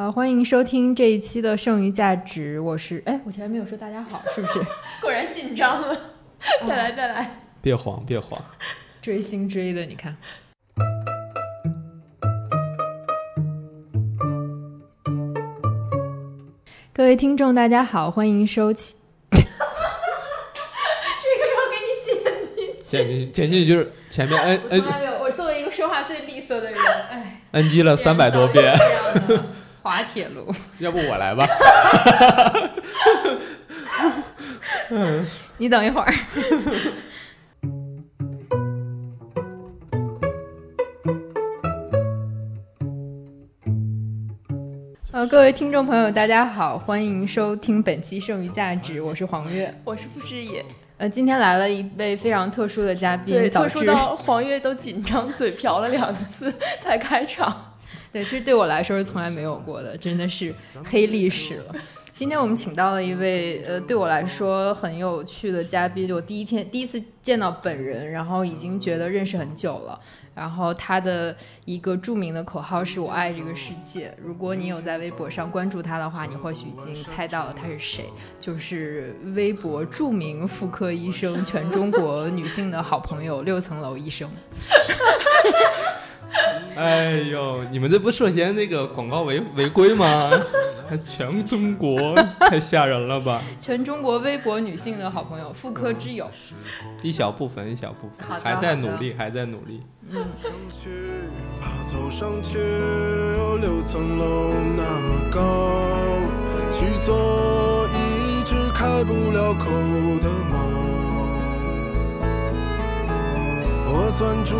[0.00, 4.60] 好，欢迎收听这一期的剩余价值，我是哎，我前面没有说大家好，是不是？
[5.02, 6.00] 果然紧张了，
[6.68, 8.40] 再来再来，别慌别慌，
[9.02, 10.16] 追星追的，你看。
[16.92, 18.94] 各位听众，大家好，欢迎收听。
[19.32, 19.42] 这个
[21.56, 22.22] 要给你剪
[22.54, 22.82] 进去。
[22.84, 26.80] 剪进剪进去就是前面 N N 我从来没有，我作为一个说话最利索的人，
[27.10, 28.72] 哎，NG 了三百多遍，
[29.82, 30.52] 滑铁卢。
[30.78, 31.46] 要不我来吧？
[35.58, 36.12] 你等一会儿。
[45.10, 49.74] 呃，各位听众朋友，大家好，欢迎收听本期《剩余价值》，我是黄月。
[49.82, 50.64] 我是傅诗野，
[50.98, 57.67] 呃，今天来了一位非常特殊的嘉宾，对，特殊到黄月都紧张，嘴瓢了两次才开场。
[58.12, 60.54] 对，这对我来说是从来没有过的，真的是
[60.84, 61.74] 黑历史了。
[62.14, 70.00] 今天我们请到了一位呃，对我来说很有趣的嘉宾，我第一天第一次见到本人，然后已经觉得认识很久了。
[70.34, 74.12] 然后他的一个著名的口号是我爱这个世界。
[74.20, 78.04] 如果你有在微博上关注他的话，你或许已经猜到了他是谁，
[78.40, 84.30] 就是微博著名妇科医生，全中国女性的好朋友六层楼医生。
[86.76, 90.30] 哎呦，你们这不涉嫌那个广告违违规吗？
[90.88, 93.42] 还 全中国，太吓人了吧！
[93.58, 96.30] 全中国微博女性的好朋友，妇科之友。
[97.02, 99.80] 一小部分，一小部分，还在努力，还在努力。
[100.10, 100.88] 上去，
[101.60, 105.40] 爬走上去，有六层楼那么高，
[106.72, 109.66] 去做一只开不了口
[110.22, 110.56] 的猫。
[113.90, 114.56] 我攥住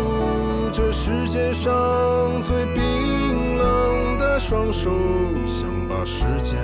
[0.71, 4.91] 这世界上最冰冷的双手，
[5.47, 6.55] 想把时间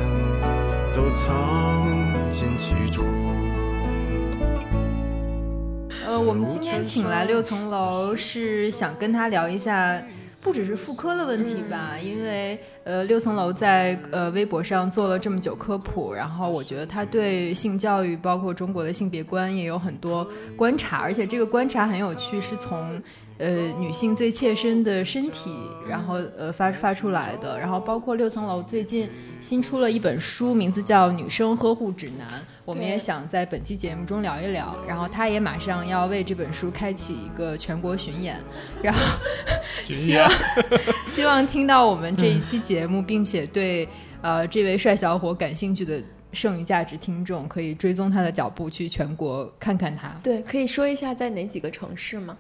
[0.94, 1.88] 都藏
[2.32, 3.04] 进其中。
[6.06, 10.00] 呃，我们今天请来六层楼是想跟他聊一下，
[10.44, 23.02] 不只是妇科的问题吧，因为呃六层楼在呃微博上做了这么久科普，然后我觉得他对性教育，包括中国的性别观也有很多观察，而且这个观察很有趣，是从。
[23.38, 25.52] 呃，女性最切身的身体，
[25.90, 29.10] 然后呃发发出来的，然后包括六层楼最近
[29.42, 32.26] 新出了一本书，名字叫《女生呵护指南》，
[32.64, 34.74] 我们也想在本期节目中聊一聊。
[34.88, 38.38] 然后他也马上要为这本书开启一个全国巡演，
[38.82, 39.02] 然后
[39.90, 40.32] 希望
[41.06, 43.88] 希望听到我们这一期节目，并且对
[44.22, 46.02] 呃这位帅小伙感兴趣的
[46.32, 50.18] 剩余价值听众，可以追踪他的脚步去全国看看他。
[50.24, 52.38] 对，可以说一下在哪几个城市吗？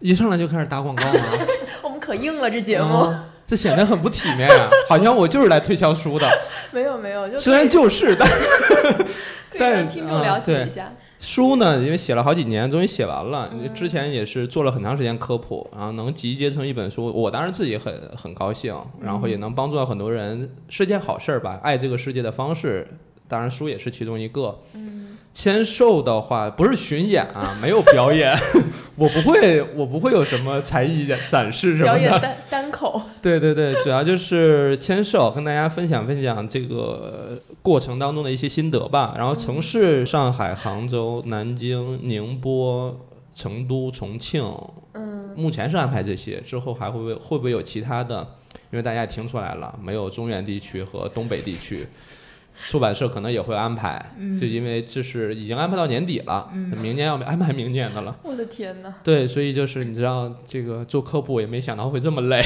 [0.00, 1.20] 一上来就开始打广告吗？
[1.82, 4.70] 我们可硬了这节目，哦这显得很不体面啊！
[4.88, 6.26] 好像我就是来推销书的，
[6.72, 8.28] 没有没有，就虽然就是，但
[9.58, 10.92] 但让听众了解啊一下。
[11.20, 13.50] 书呢，因为写了好几年，终于写完了。
[13.52, 21.60] 嗯之前也是做了很长时间科普，然后能集结成一本书，我当然自己很很高兴，然后也能帮助到很多人，是件好事儿吧？
[21.62, 22.88] 爱这个世界的方式，
[23.28, 24.58] 当然书也是其中一个。
[24.72, 28.32] 嗯签售的话不是巡演啊，没有表演，
[28.94, 31.94] 我不会，我不会有什么才艺展示什么的。
[31.94, 39.14] 表演单单口，对对对，主要就是签售，跟大家分享分享这个过程当中的一些心得吧。
[39.18, 42.96] 然后城市上海、杭州、南京、宁波、
[43.34, 44.44] 成都、重庆，
[44.92, 48.24] 嗯，目前是安排这些，之后还会不会会不会有其他的？
[48.70, 51.84] 因为大家也听出来了，没有中原地区和东北地区。
[52.66, 56.48] 出版社可能也会安排，就因为这是已经安排到年底了，
[56.80, 58.16] 明年要安排明年的了。
[58.22, 58.94] 我的天哪！
[59.02, 62.40] 对，所以就是你知道，这个做科普也没想到会这么累，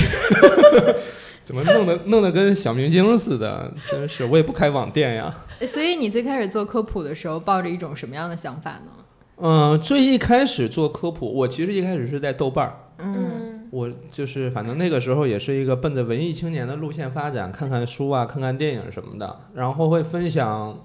[1.45, 5.35] 怎么弄得弄得跟小明星似的，真是我也不开网店呀。
[5.61, 8.93] 呃所以你最开始做科普的时候，抱着一种什么样的想法呢？
[9.41, 20.85] 嗯、最一开始做科普，我其实一开始是在豆瓣儿，嗯我就是反正那个时候也是一个奔着文艺青年的路线发展，看看书啊，看看电影什么的，然后会分享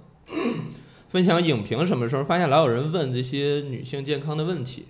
[1.09, 4.87] 分享影评什么时候，发现老有人问这些女性健康的问题，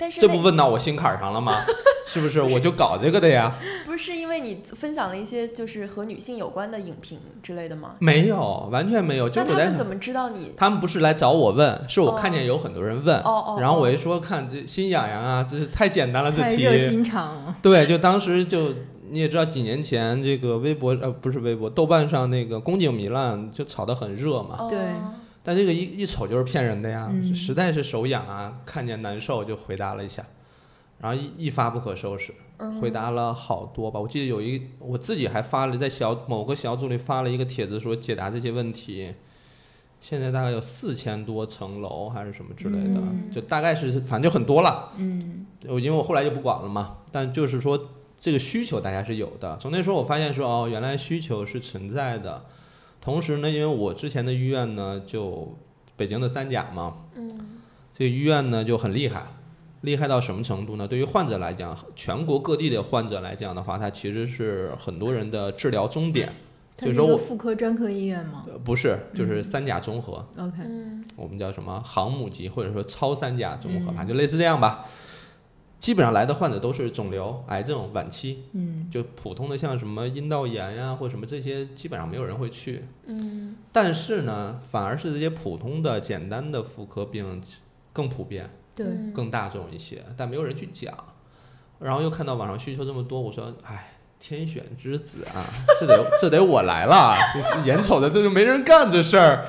[0.00, 1.54] 但是这不问到我心坎儿上了吗？
[2.06, 2.42] 是不是？
[2.42, 3.54] 我就搞这个的呀。
[3.86, 7.94] 不是因为你分享了一些就是和女性有关的影评之类的吗？
[8.00, 9.28] 没有，完全没有。
[9.28, 10.50] 就那我在想他们怎么知道你？
[10.56, 16.42] 他们不是来找我问，是我哦看见有很多人问，哦哦，然后我哦一说看这心痒痒啊，这是太简单了，这题。
[16.42, 17.54] 太热心肠了。
[17.62, 18.74] 对，就当时就
[19.10, 24.78] 你也知道，几年前这个微博呃不是微博，豆瓣上那个宫颈糜烂就炒得很热嘛，哦对
[25.42, 30.24] 但这个一一瞅就是骗人的呀，嗯实在是手痒啊，看见难受就回答了一下。
[30.98, 32.34] 然后一一发不可收拾，
[32.78, 33.98] 回答了好多吧。
[33.98, 39.14] 我记得有一我自己还发了在小某个小组里发了一个帖子，说解答这些问题。
[40.02, 43.00] 现在大概有四千多层楼还是什么之类的，
[43.34, 44.92] 就大概是反正就很多了。
[44.98, 47.88] 嗯我因为我后来就不管了嘛，但就是说
[48.18, 49.56] 这个需求大家是有的。
[49.58, 52.44] 从那时候我发现说哦，原来需求是存在的。
[53.00, 55.56] 同时呢，因为我之前的医院呢，就
[55.96, 57.30] 北京的三甲嘛，嗯
[57.96, 59.24] 这个医院呢就很厉害，
[59.82, 60.86] 厉害到什么程度呢？
[60.86, 66.32] 对于患者来讲，全国各地的患者来讲的话，它其实是很多人的治疗终点。
[66.76, 74.86] 它就是是说个妇科专科医院吗呃不是，就是三甲综合，？OK，嗯我们叫什么航母级或者说超三甲综合吧，嗯就类似这样吧。
[75.80, 82.84] 基本上来的患者都是肿瘤、癌症晚期，嗯就普通的像什么阴道炎呀或什么这些，基本上没有人会去。
[83.06, 87.42] 嗯但是呢，反而是这些普通的、简单的妇科病
[87.94, 90.92] 更普遍、对，嗯更大众一些，但没有人去讲。
[91.78, 95.48] 然后又看到网上需求这么多，我说，哎，天选之子啊，
[95.80, 97.16] 这得这得我来了，
[97.54, 99.46] 这眼瞅着这就没人干这事儿。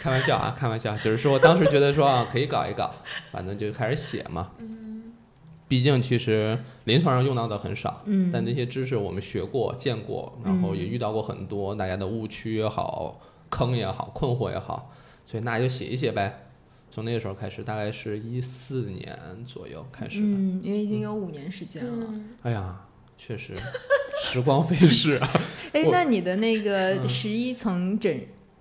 [0.00, 2.90] 开玩笑啊，开玩笑，只是说当时觉得说啊，可以搞一搞，
[3.30, 4.52] 反正就开始写嘛。
[5.68, 13.20] 毕竟其实临床上用到的很少，嗯，但那些知识我们学过、见过，然后也遇到过很多大家的误区也好、
[13.50, 14.90] 坑也好、困惑也好，
[15.26, 16.46] 所以那就写一写呗。
[16.90, 19.16] 从那个时候开始，大概是一四年
[19.46, 20.26] 左右开始的。
[20.26, 22.06] 嗯，因为已经有五年时间了。
[22.08, 22.80] 嗯哎呀，
[23.18, 23.52] 确实，
[24.24, 25.30] 时光飞逝啊。
[25.74, 28.18] 哎，那你的那个嗯十一层诊，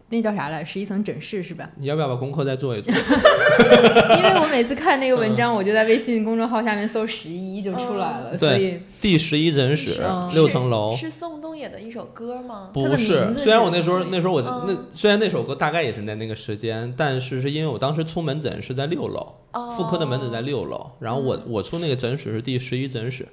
[0.10, 0.64] 那叫啥来？
[0.64, 1.70] 十一层诊室是吧？
[1.78, 2.94] 你要不要把功课再做一做？
[4.18, 10.94] 因为我每次看那个文嗯章，我就在微信公众号下面搜十一就出来了，哦所以第十一诊室嗯，六层楼。
[10.96, 12.70] 是宋冬野的一首歌吗？
[12.74, 23.28] 不是，虽然我那时候那时候我嗯那虽然那首歌大概也是在那个时间，但是是因为我当时出门诊是在六楼，哦妇科的门诊在六楼，然后我我出那个诊室是第十一诊室。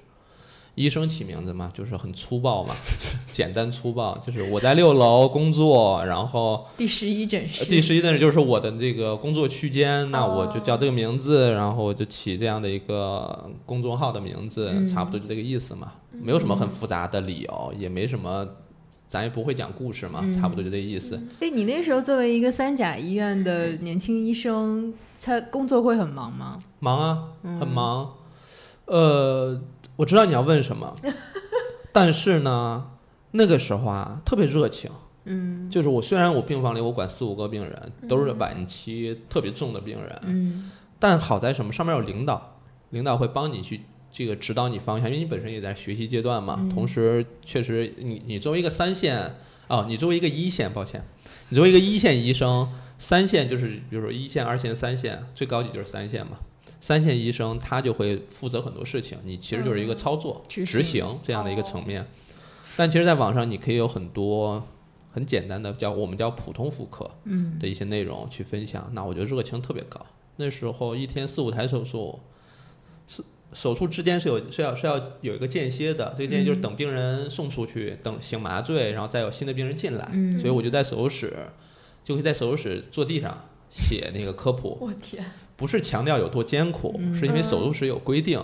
[0.75, 2.75] 医生起名字嘛，就是很粗暴嘛，
[3.33, 18.45] 简单粗暴，就是我在六楼工作，然后第十一诊呃室，第十一诊室就是我的这个工作区间，那我就哦叫这个名字，然后我就起这样的一个公众号的名字，嗯差不多就这个意思嘛，没有什么很复杂的理由，也没什么，
[19.07, 21.21] 咱也不会讲故事嘛，嗯差不多就这个意思。
[21.41, 24.93] 哎，你那时候作为一个三甲医院的年轻医生，
[25.23, 26.59] 他工作会很忙吗？
[26.81, 28.13] 忙啊，嗯很忙。
[28.87, 29.59] 呃，
[29.97, 30.95] 我知道你要问什么，
[31.93, 32.91] 但是呢，
[33.33, 34.91] 那个时候啊，特别热情。
[35.27, 41.73] 嗯就是我虽然我病房里我管四五个病人，都是晚期特别重的病人，嗯但好在什么？
[41.73, 42.59] 上面有领导，
[42.91, 43.81] 领导会帮你去
[44.11, 46.57] 这个指导你方向，因为你本身也在学习阶段嘛。
[46.61, 49.35] 嗯同时，确实你你作为一个三线
[49.69, 51.03] 哦，你作为一个一线，抱歉，
[51.49, 56.37] 你作为一个一线医生，三线就是比如说一线、二线、三线，最高级就是三线嘛。
[56.85, 62.05] 三线医生他就会负责很多事情，你其实就是一个操作、执执行行这样的一个层面。
[62.77, 64.63] 但其实，在网上你可以有很多
[65.11, 69.99] 很简单的叫我们叫普通妇科，嗯的一些内容去分享，那我觉得热情特别高。
[70.37, 72.21] 那时候一天四五台手术，
[73.07, 80.11] 是手术之间是有是要是要有一个间歇的，这个间歇就是等病人送出去，等醒麻醉，然后再有新的病人进来。
[80.13, 81.35] 嗯所以我就在手术室，
[82.05, 85.25] 就会在手术室坐地上写那个科普，我天，
[85.57, 88.43] 不是强调有多艰苦，嗯是因为手术室有规定，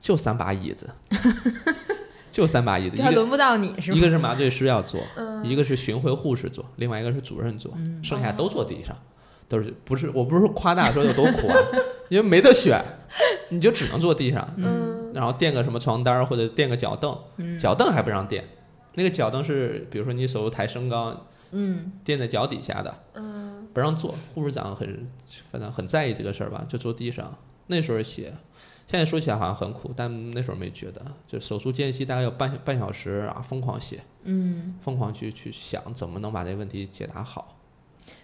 [0.00, 0.90] 就三把椅子，
[2.32, 3.98] 就三把椅子，一个就还轮不到你是吗？
[3.98, 8.96] 一个是麻醉师要坐，嗯一个是巡回护士坐，另外一个是主任坐，嗯剩下都坐地上，
[9.48, 11.56] 都是不是我不是夸大说有多苦啊，
[12.08, 12.82] 因为没得选，
[13.50, 18.44] 你就只能坐地上，嗯然后垫个什么床单或者垫个脚凳，嗯脚凳还不让垫，
[18.94, 25.08] 那个脚凳是比如说你手术台升高嗯垫在脚底下的，嗯不让坐，护士长很
[25.50, 27.36] 反正很在意这个事儿吧，就坐地上。
[27.68, 28.32] 那时候写，
[28.86, 31.04] 现在说起来好像很苦，但那时候没觉得。
[31.26, 37.56] 就手术间隙大概有半半小时啊，疯狂写，嗯，疯狂去去想怎么能把这个问题解答好。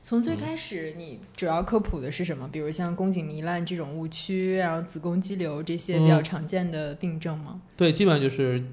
[0.01, 2.49] 从最开始你主要科普的是什么？
[2.51, 7.61] 比如像宫颈糜烂这种误区，然后子宫肌瘤这些比较嗯常见的病症吗？
[7.77, 8.65] 对，基本上就是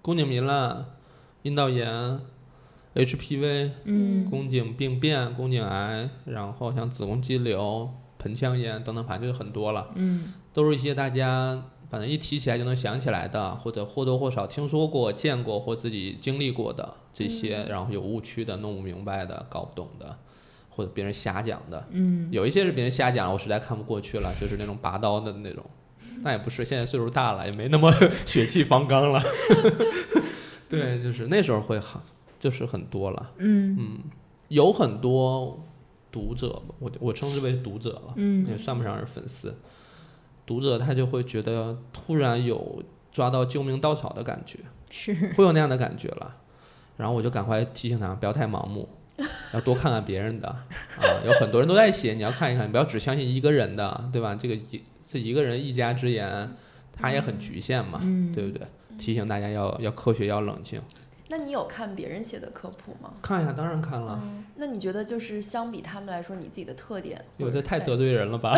[0.00, 0.86] 宫颈糜烂、
[1.42, 2.20] 阴道炎、
[2.94, 9.90] HPV、嗯宫颈病变、宫颈癌，然后像子宫肌瘤、盆腔炎等等，反正就很多了。
[9.96, 11.60] 嗯都是一些大家
[11.90, 20.16] 反正一提起来就能想起来的，或者或多或少听说过、见过或自己经历过的这些，然后有误区的、弄不明白的、搞不懂的，
[20.70, 21.84] 或者别人瞎讲的。
[21.90, 25.64] 嗯有一些是别人瞎讲，我实在看不过去了，就是那种拔刀的那种。
[26.22, 27.92] 那也不是，现在岁数大了，也没那么
[28.24, 29.20] 血气方刚了。
[30.70, 32.00] 对，就是那时候会很，
[32.44, 33.30] 就是很多了。
[33.38, 33.98] 嗯嗯，
[34.48, 35.64] 有很多
[36.12, 38.12] 读者，我我称之为读者了。
[38.16, 39.56] 嗯也算不上是粉丝。
[40.44, 44.58] 读者他就会觉得突然有抓到救命稻草的感觉，
[44.90, 46.36] 是会有那样的感觉了。
[46.98, 48.86] 然后我就赶快提醒他不要太盲目，
[49.54, 54.34] 要多看看别人的啊，有很多人都在写，你要看一看，不要只相信一个人的，对吧？
[54.34, 56.54] 这个一这一个人一家之言，
[56.92, 58.66] 他也很局限嘛，嗯对不对？
[58.98, 60.80] 提醒大家要要科学，要冷静。
[61.28, 63.14] 那你有看别人写的科普吗？
[63.22, 64.20] 看一下，当然看了。
[64.22, 67.24] 嗯，那你觉得就是相比他们来说，你自己的特点？
[67.38, 68.52] 有的太得罪人了吧？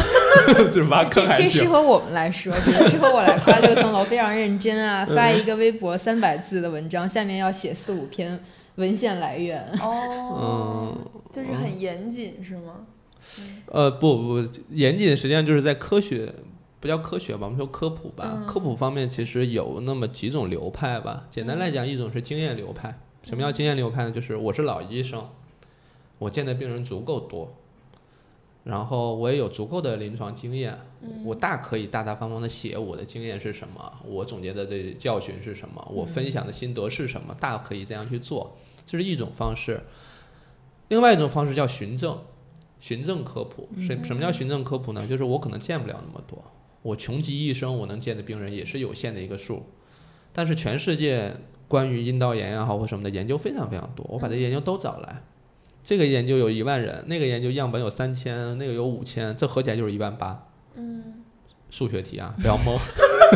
[0.73, 1.40] 这 挖坑这还。
[1.40, 8.38] 这适合我们来说，比如适合我来 夸六层楼非常认真啊，发一个微博三百字的文章，下面要写四五篇
[8.75, 9.62] 文献来源。
[9.80, 12.85] 哦，嗯，就是很严谨是吗？
[13.66, 16.32] 呃，不不，严谨实际上就是在科学，
[16.87, 18.33] 不叫科学吧，我们说科普吧。
[18.37, 21.26] 嗯科普方面其实有那么几种流派吧。
[21.28, 22.97] 简单来讲，一种是经验流派。
[23.25, 24.11] 什么叫经验流派呢？
[24.12, 25.28] 就是我是老医生，
[26.19, 27.52] 我见的病人足够多，
[28.62, 30.78] 然后我也有足够的临床经验，
[31.25, 39.83] 我大可以大大方方的写我的经验是什么，我总结的这教训是什么，我分享的心得是什么，大可以这样去做，这是一种方式。
[40.87, 42.16] 另外一种方式叫循证，
[42.78, 43.69] 循证科普。
[43.81, 45.05] 什什么叫循证科普呢？
[45.09, 46.45] 就是我可能见不了那么多，
[46.87, 49.64] 我穷极一生我能见的病人也是有限的一个数，
[50.33, 51.37] 但是全世界
[51.69, 55.23] 关于阴道炎也好或什么的研究非常非常多，我把这研究都找来。
[55.83, 60.49] 这个研究有一万人，那个研究样本有三千，那个有五千，这合起来就是一万八。
[60.76, 61.23] 嗯
[61.69, 62.78] 数学题啊，不要蒙，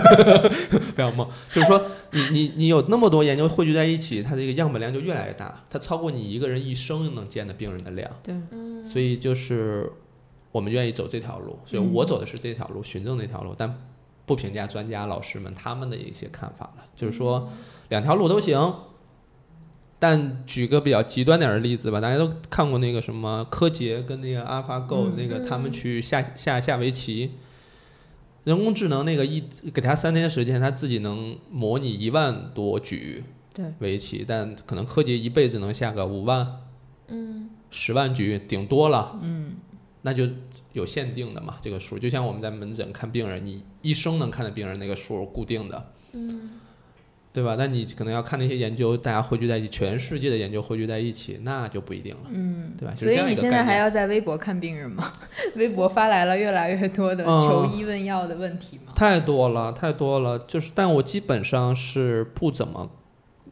[0.94, 1.28] 不要蒙。
[1.52, 8.08] 就是说，你你你有那么多研究汇聚在一起，它这个样本量就越来越大，它超过你一个人一生能见的病人的量。
[8.22, 9.90] 对，嗯，所以就是
[10.52, 13.78] 我们愿意走这条路，所以我走的是这条路，循证那条路，但
[14.26, 16.84] 不评价专家老师们他们的一些看法了。
[16.96, 17.48] 就是说，
[17.88, 18.74] 两条路都行。
[20.02, 27.32] 但举个比较极端点的例子吧，大家都看过那个什么柯洁跟那个 AlphaGo、嗯那个他们去下下下围棋，
[28.44, 33.22] 人工智能那个一给他三天时间，他自己能模拟一万多局
[33.80, 36.60] 围棋，但可能柯洁一辈子能下个五万、
[37.08, 39.18] 嗯十万局，顶多了。
[39.20, 39.52] 嗯，
[40.02, 40.26] 那就
[40.72, 46.50] 有限定的嘛，这个数就像我们在门诊看病人，你一生能看的病人那个数固定的，嗯
[47.32, 47.54] 对吧？
[47.56, 52.92] 那你可能要看那些研究，大家汇聚在一起，全世界的研究汇聚在一起，那就不一定了，嗯，对吧？
[52.96, 55.12] 所以你现在还要在微博看病人吗？
[55.54, 58.92] 微博发来了越来越多的嗯求医问药的问题吗？
[58.96, 62.90] 太多了，太多了，就是但我基本上是不怎么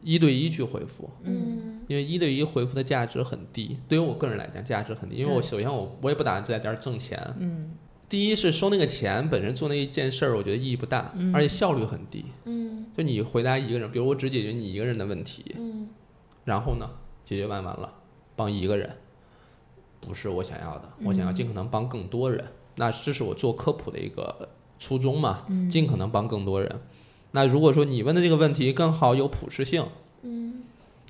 [0.01, 1.81] 一对一去回复，嗯。
[1.87, 7.71] 因为一对一回复的价值很低，对于我个人来讲价值很低，因为我首先我我也不打算在这儿挣钱，嗯。
[8.07, 11.33] 第一是收那个钱本身做那一件事儿，我觉得意义不大，嗯。
[11.33, 12.25] 而且效率很低。
[12.45, 12.85] 嗯。
[12.95, 15.89] 就你回答一个人，比如我只解决你一个人的问题，嗯。
[16.45, 16.87] 然后呢，
[17.25, 17.91] 解决完完了，
[18.35, 18.89] 帮一个人，
[19.99, 22.43] 不是我想要的，我想要尽可能帮更多人。
[22.75, 26.81] 那这是我做科普的一个初衷嘛，尽可能帮更多人。
[27.31, 29.85] 那如果说你问的这个问题更好有普适性，
[30.23, 30.63] 嗯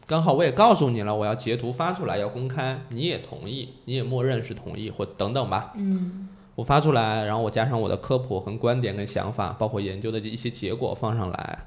[0.06, 5.74] 刚好我也告诉你了，我要截图发出来，要公开，你也同意，你也默认是同意，或等等吧。
[5.76, 11.60] 嗯我发出来，然后我加上我的科普和观点跟想法，包括研究的一些结果放上来，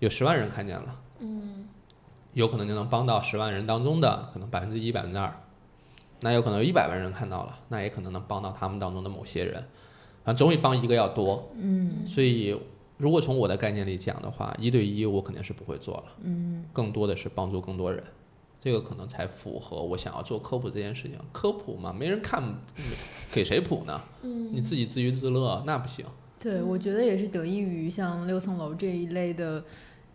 [0.00, 1.00] 有十万人看见了。
[1.20, 1.66] 嗯
[2.34, 5.32] 有可能就能帮到十万人当中的可能百分之一、百分之二，
[6.20, 9.64] 那有可能有一百万人看到了，那也可能能帮到他们当中的某些人，
[10.24, 11.50] 啊，总比帮一个要多。
[11.54, 12.54] 嗯所以，
[12.98, 18.02] 如果从我的概念里讲的话，一对一我肯定是不会做了，嗯更多的是帮助更多人，
[18.60, 21.12] 这个可能才符合我想要做科普这件事情。
[21.32, 22.42] 科普嘛，没人看，
[23.30, 24.00] 给谁普呢？
[24.22, 26.06] 嗯你自己自娱自乐那不行。
[26.38, 29.64] 对，我觉得也是得益于像六层楼这一类的，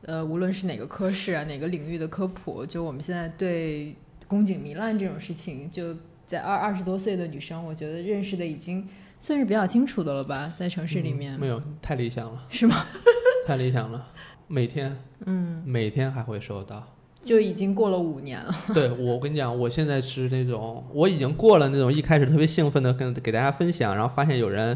[0.03, 3.95] 呃，无论是哪个科室啊，哪个领域的科普，就我们现在对
[4.27, 5.95] 宫颈糜烂这种事情，就
[6.25, 8.88] 在二二十多岁的女生，我觉得认识的已经
[9.21, 12.75] 算是比较清楚的了吧，在城市里面，嗯没有太理想了，是吗？
[13.47, 14.07] 太理想了，
[14.47, 14.97] 每天
[15.27, 16.83] 嗯，每天还会收到。
[17.23, 18.51] 就已经过了五年了。
[18.73, 24.75] 对我跟你讲，我现在是那种我已经过了那种一开始特别兴奋的跟给大家分享，然后发现有人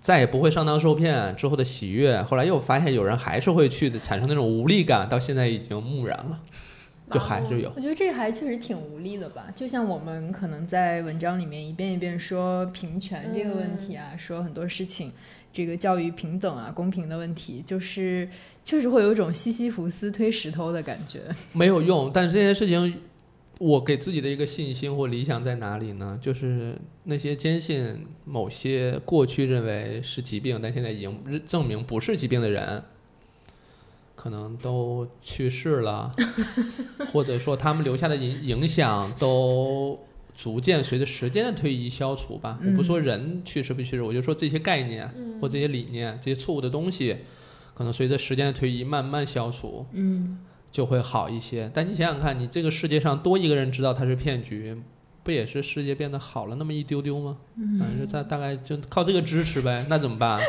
[0.00, 6.40] 再也不会上当受骗之后的喜悦，后来又发现有人还是会去的，产生那种无力感，到现在已经木然了，
[7.12, 7.72] 就还是有。
[7.76, 15.12] 我觉得这还确实挺无力的吧，就像我们可能在文章里面一遍一遍说平权这个问题啊，说很多事情，
[15.52, 18.28] 这个教育平等啊、公平的问题，就是
[18.64, 21.20] 确实会有一种西西弗斯推石头的感觉。
[21.52, 22.10] 没有用。
[22.12, 23.00] 但是这件事情，
[23.58, 26.18] 我给自己的一个信心或理想在哪里呢？
[26.20, 32.82] 就是那些坚信某些过去认为是疾病，但现在已经认证明不是疾病的人，
[34.22, 36.14] 可能都去世了，
[37.12, 39.98] 或者说他们留下的影影响都
[40.36, 42.56] 逐渐随着时间的推移消除吧。
[42.64, 47.16] 我不说人去世不去世，我就说这些概念或这些理念、这些错误的东西，
[47.74, 50.38] 可能随着时间的推移慢慢消除，嗯，
[50.70, 51.68] 就会好一些。
[51.74, 54.80] 但你想想看，你这个世界上多一个人知道它是骗局，
[55.24, 57.38] 不也是世界变得好了那么一丢丢吗？
[57.56, 59.84] 嗯，就大大概就靠这个支持呗。
[59.90, 60.40] 那怎么办？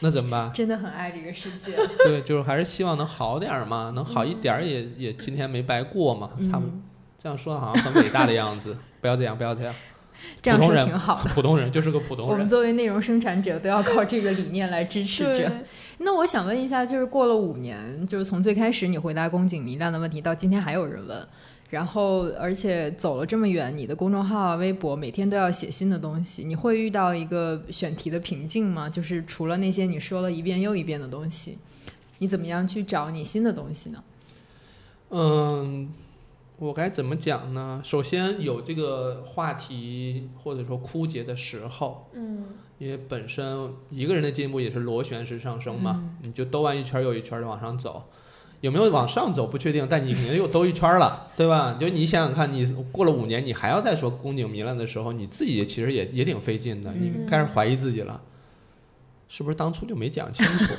[0.00, 0.52] 那怎么办？
[0.52, 1.72] 真的很爱这个世界。
[2.04, 6.72] 对，就是还是希望能好点儿嘛， 能好一点儿也、也今天没白过嘛，差不多。
[7.18, 9.74] 这样说的好像很伟大的样子， 不要这样，不要这样。
[10.40, 11.30] 这样说挺好的。
[11.30, 12.48] 普通人就是个普通人我们。
[12.48, 15.52] 作为内容生产者，都要靠这个理念来支持着。
[15.98, 21.28] 那我想问一下，就是过了五年，就是从最开始你回答宫颈糜烂的问题，到今天还有人问，
[21.70, 28.88] 然后而且走了这么远，你的公众号啊、微博每天都要写新的东西，你会遇到一个选题的瓶颈吗？
[28.88, 31.58] 就是除了那些你说了一遍又一遍的东西，
[32.18, 34.04] 你怎么样去找你新的东西呢？
[35.10, 35.92] 嗯，
[36.58, 37.80] 我该怎么讲呢？
[37.84, 42.44] 首先有这个话题或者说枯竭的时候，嗯
[42.78, 48.04] 因为本身一个人的进步也是螺旋式上升嘛，你就兜完一圈儿又一圈的往上走。
[48.60, 51.76] 有没有往上走不确定，但你肯定又兜一圈儿了， 对吧？
[51.80, 58.20] 就你想想看，你过了五年，你还要再说宫颈糜烂的时候，你自己其实也也挺费劲的，你嗯开始怀疑自己了，
[59.28, 60.74] 是不是当初就没讲清楚？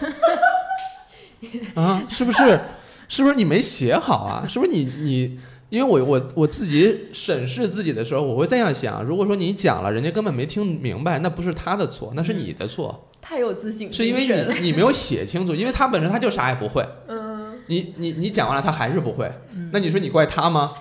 [1.79, 2.60] 啊，是不是？
[3.07, 4.46] 是不是你没写好啊？
[4.48, 5.39] 是不是你你？
[5.69, 16.81] 因为我我我自己审视自己的时候，我会这样想：如果说你讲了，人家根本没听明白，那不是他的错，那是你的错，太有自信是因为你你没有写清楚，因为他本身他就啥也不会。
[17.10, 17.16] 嗯，
[17.67, 19.31] 你你你讲完了，他还是不会，
[19.71, 20.74] 那你说你怪他吗？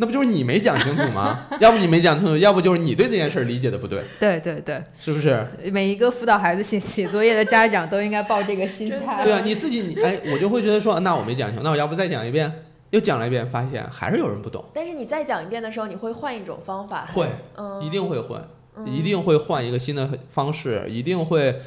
[0.00, 1.46] 那不就是你没讲清楚吗？
[1.60, 5.44] 要不你没讲清楚，要不就是你对这件事儿理解的不对，对对对，是不是？
[5.72, 9.24] 每一个辅导孩子写写作业的家长都应该抱这个心态。
[9.24, 12.52] 对啊，你自己你哎，我就会觉得说，那我没讲清楚，那我要不再讲一遍？
[12.90, 18.40] 又讲了一遍，发现还是有人不懂，但是你再讲一遍的时候，你会换一种方法，会嗯，一定会换，
[18.76, 21.60] 嗯一定会换一个新的方式，一定会。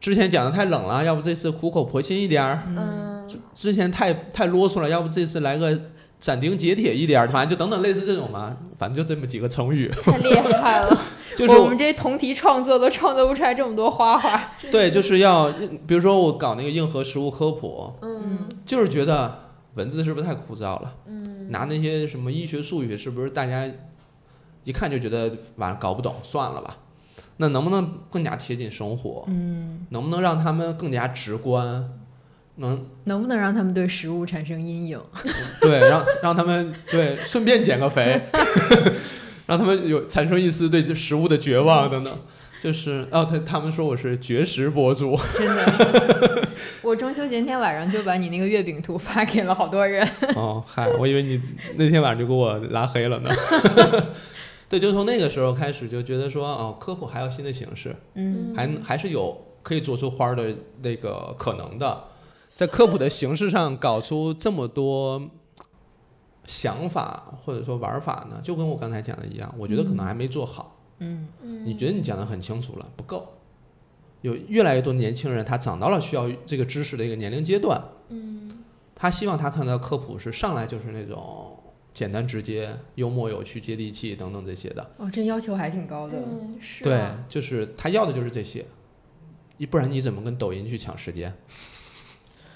[0.00, 5.78] 之前讲的太冷了，要不这次苦口婆心一点儿；嗯之前太太啰嗦了，要不这次来个
[6.18, 10.98] 斩钉截铁一点儿，反正就等等类似这种嘛，反正就这么几个成语，太厉害了！
[11.36, 14.52] 就是我们这同题创作都创作不出来这么多花花。
[14.72, 15.48] 对，就是要，
[15.86, 19.38] 比如说我搞那个硬核食物科普，嗯就是觉得
[19.74, 20.92] 文字是不是太枯燥了？
[21.06, 23.64] 嗯拿那些什么医学术语，是不是大家
[24.64, 26.76] 一看就觉得完了搞不懂，算了吧？
[27.40, 29.24] 那能不能更加贴近生活？
[29.28, 31.90] 嗯，能不能让他们更加直观？
[32.56, 35.00] 能能不能让他们对食物产生阴影？
[35.62, 38.20] 对让让他们对顺便减个肥
[39.48, 42.14] 让他们有产生一丝对这食物的绝望等等。
[42.62, 46.48] 就是哦，他他们说我是绝食博主，真的，
[46.82, 50.06] 我中秋节那天晚上就把你那个月饼图发给了好多人。
[50.36, 51.40] 哦，嗨，我以为你
[51.76, 53.30] 那天晚上就给我拉黑了呢。
[54.70, 58.54] 对，就从那个时候开始就觉得说，哦，科普还有新的形式，嗯。
[58.54, 62.04] 还还是有可以做出花儿的那个可能的，
[62.54, 65.28] 在科普的形式上搞出这么多
[66.44, 70.76] 想法或者说玩法呢，就跟我刚才讲的一样，我觉得可能还没做好。
[71.00, 71.26] 嗯。
[71.42, 73.26] 嗯，你觉得你讲的很清楚了，不够。
[74.20, 78.48] 有越来越多年轻人，他长到了需要这个知识的一个年龄阶段，嗯。
[78.94, 81.56] 他希望他看到科普是上来就是那种
[81.92, 84.90] 简单直接、幽默有趣、接地气等等这些的。
[84.96, 86.18] 哦，这要求还挺高的。
[86.18, 88.64] 嗯是对啊，就是他要的就是这些，
[89.56, 91.32] 你不然你怎么跟抖音去抢时间？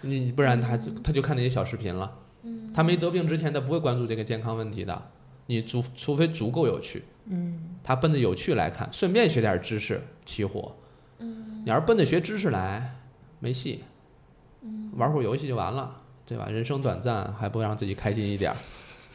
[0.02, 2.18] 你不然他就他就看那些小视频了。
[2.42, 5.10] 嗯他没得病之前，他不会关注这个健康问题的。
[5.46, 10.74] 你足除非足够有趣，嗯他奔着有趣来看，顺便学点知识起火。
[11.18, 12.96] 嗯你要是奔着学知识来，
[13.40, 13.82] 没戏。
[14.62, 16.48] 嗯玩会儿游戏就完了，对吧？
[16.50, 18.56] 人生短暂，还不让自己开心一点儿，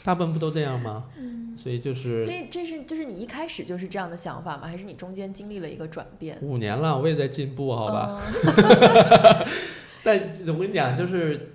[0.03, 1.05] 大部分不都这样吗？
[1.17, 4.67] 嗯，所以就是所以这是就是你一开始就是这样的想法吗？
[4.67, 6.37] 还是你中间经历了一个转变？
[6.41, 8.19] 五年了，我也在进步，好吧？
[8.43, 9.45] 嗯
[10.03, 11.53] 但我跟你讲，就是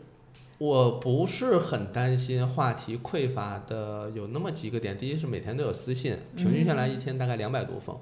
[0.58, 4.96] 我不是很担心话题匮乏的，有那么几个点。
[4.98, 7.98] 第一是每天都有私信，平均下来一天大概两百多封，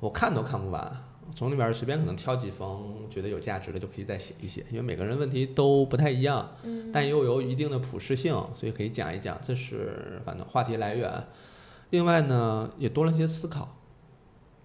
[0.00, 1.04] 我看都看不完。
[1.34, 9.38] 从里边随便可能挑几封觉得有价值的就可以再写一写，因为每个人问题都不太一样，嗯但又有一定的普适性，所以可以讲一讲。
[9.42, 11.24] 这是反正话题来源。
[11.90, 13.76] 另外呢，也多了一些思考。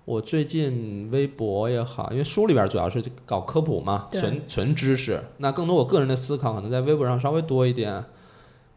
[0.06, 5.22] 我最近微博也好，因为书里边主要是搞科普嘛，对纯纯知识。
[5.40, 8.06] 那更多我个人的思考可能在微博上稍微多一点，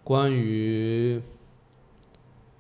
[0.03, 1.22] 关于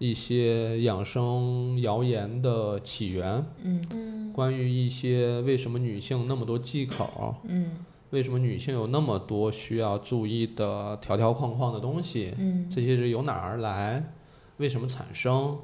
[0.00, 3.86] 一些养生谣言的起源，嗯。
[3.90, 4.32] 嗯。
[4.32, 7.84] 关于一些为什么女性那么多忌口，嗯。
[8.08, 12.68] 为什么女性有那么多需要注意的条条框框的东西，嗯。
[12.68, 14.12] 这些是由哪儿而来？
[14.56, 15.58] 为什么产生，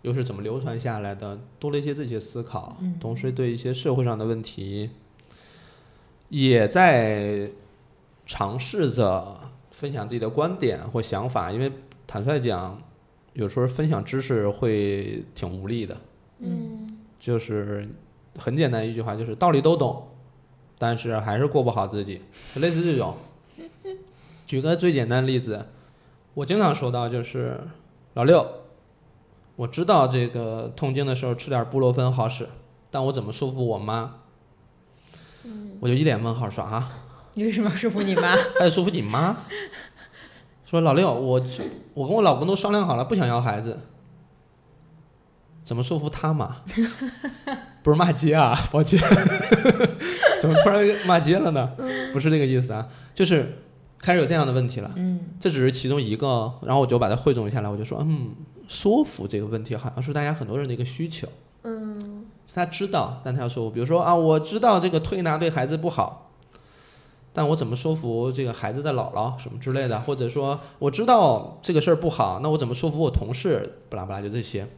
[0.00, 4.88] 又是怎么流传下来的，多了一些这些思考，同时对一些社会上的问题，
[6.30, 7.50] 也在
[8.24, 9.38] 尝试着
[9.70, 11.70] 分享自己的观点或想法，因为
[12.06, 12.82] 坦率讲，
[13.34, 15.96] 有时候分享知识会挺无力的，
[16.38, 17.88] 嗯就是
[18.38, 20.08] 很简单一句话，就是道理都懂，
[20.78, 22.22] 但是还是过不好自己，
[22.54, 23.16] 就类似这种。
[24.46, 25.66] 举个最简单的例子，
[26.34, 27.58] 我经常说到就是
[28.14, 28.46] 老六，
[29.56, 32.48] 我知道这个痛经的时候吃点布洛芬好使，
[32.90, 34.16] 但我怎么说服我妈？
[35.44, 38.32] 嗯我就一脸问号说啊，你为什么要说服你妈？
[38.32, 39.44] 还得说服你妈？
[40.74, 41.40] 说老六，我
[41.94, 43.78] 我跟我老公都商量好了，不想要孩子，
[45.62, 46.62] 怎么说服他嘛？
[47.84, 48.98] 不是骂街啊，抱歉，
[50.40, 51.70] 怎么突然骂街了呢？
[52.12, 53.58] 不是这个意思啊，就是
[53.98, 54.90] 开始有这样的问题了。
[54.96, 58.30] 嗯这只是其中一个，然后我就把它汇总下来，我就说，嗯，
[58.66, 61.28] 说服这个问题好像是大家很多人的一个需求。
[61.62, 66.30] 嗯他知道，但他要说服，比如说啊，我知道这个推拿对孩子不好，
[67.36, 73.80] 但我怎么说服这个孩子的姥姥什么之类的，或者说我知道这个事儿不好，那我怎么说服我同事？
[73.90, 74.68] 巴拉巴拉，就这些，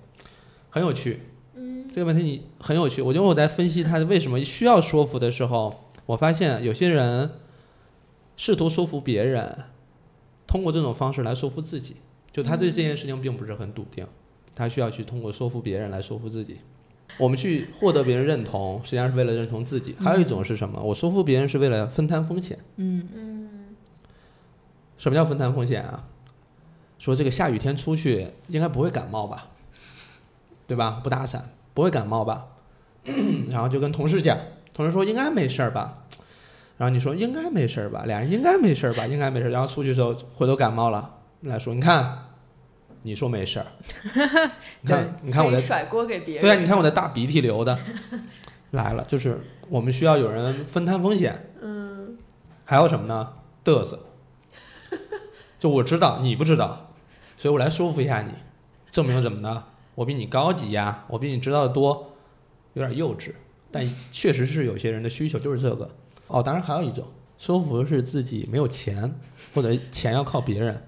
[0.70, 1.20] 很有趣。
[1.54, 7.30] 嗯这个问题你很有趣，我觉得我在分析他为什么需要说服的时候，我发现有些人
[8.38, 9.64] 试图说服别人，
[10.46, 11.96] 通过这种方式来说服自己，
[12.32, 14.06] 就他对这件事情并不是很笃定，
[14.54, 16.58] 他需要去通过说服别人来说服自己。
[17.18, 19.96] 我们去获得别人认同，实际上是为了认同自己。
[19.98, 20.80] 还有一种是什么？
[20.82, 22.58] 我说服别人是为了分摊风险。
[22.76, 23.50] 嗯嗯
[24.98, 26.04] 什么叫分摊风险啊？
[26.98, 29.48] 说这个下雨天出去应该不会感冒吧，
[30.66, 31.00] 对吧？
[31.04, 32.46] 不打伞不会感冒吧？
[33.50, 34.38] 然后就跟同事讲，
[34.72, 36.04] 同事说应该没事儿吧，
[36.78, 42.25] 然后你说应该没事儿吧，俩人应该没事儿吧，应该没事儿，然后出去之后回头感冒了，来说你看，
[43.06, 43.66] 你说没事儿，
[44.82, 46.42] 你看你看我的甩锅给别人。
[46.42, 47.78] 对啊，你看我的大鼻涕流的
[48.72, 51.52] 来了，就是我们需要有人分摊风险。
[51.62, 52.18] 嗯
[52.64, 53.32] 还有什么呢？
[53.64, 53.96] 嘚瑟，
[55.60, 56.90] 就我知道你不知道，
[57.38, 58.32] 所以我来说服一下你，
[58.90, 59.62] 证明什么呢？
[59.94, 62.12] 我比你高级呀，我比你知道的多，
[62.74, 63.30] 有点幼稚，
[63.70, 65.88] 但确实是有些人的需求就是这个。
[66.26, 67.04] 哦，当然还有一种
[67.38, 69.14] 说服是自己没有钱，
[69.54, 70.82] 或者钱要靠别人。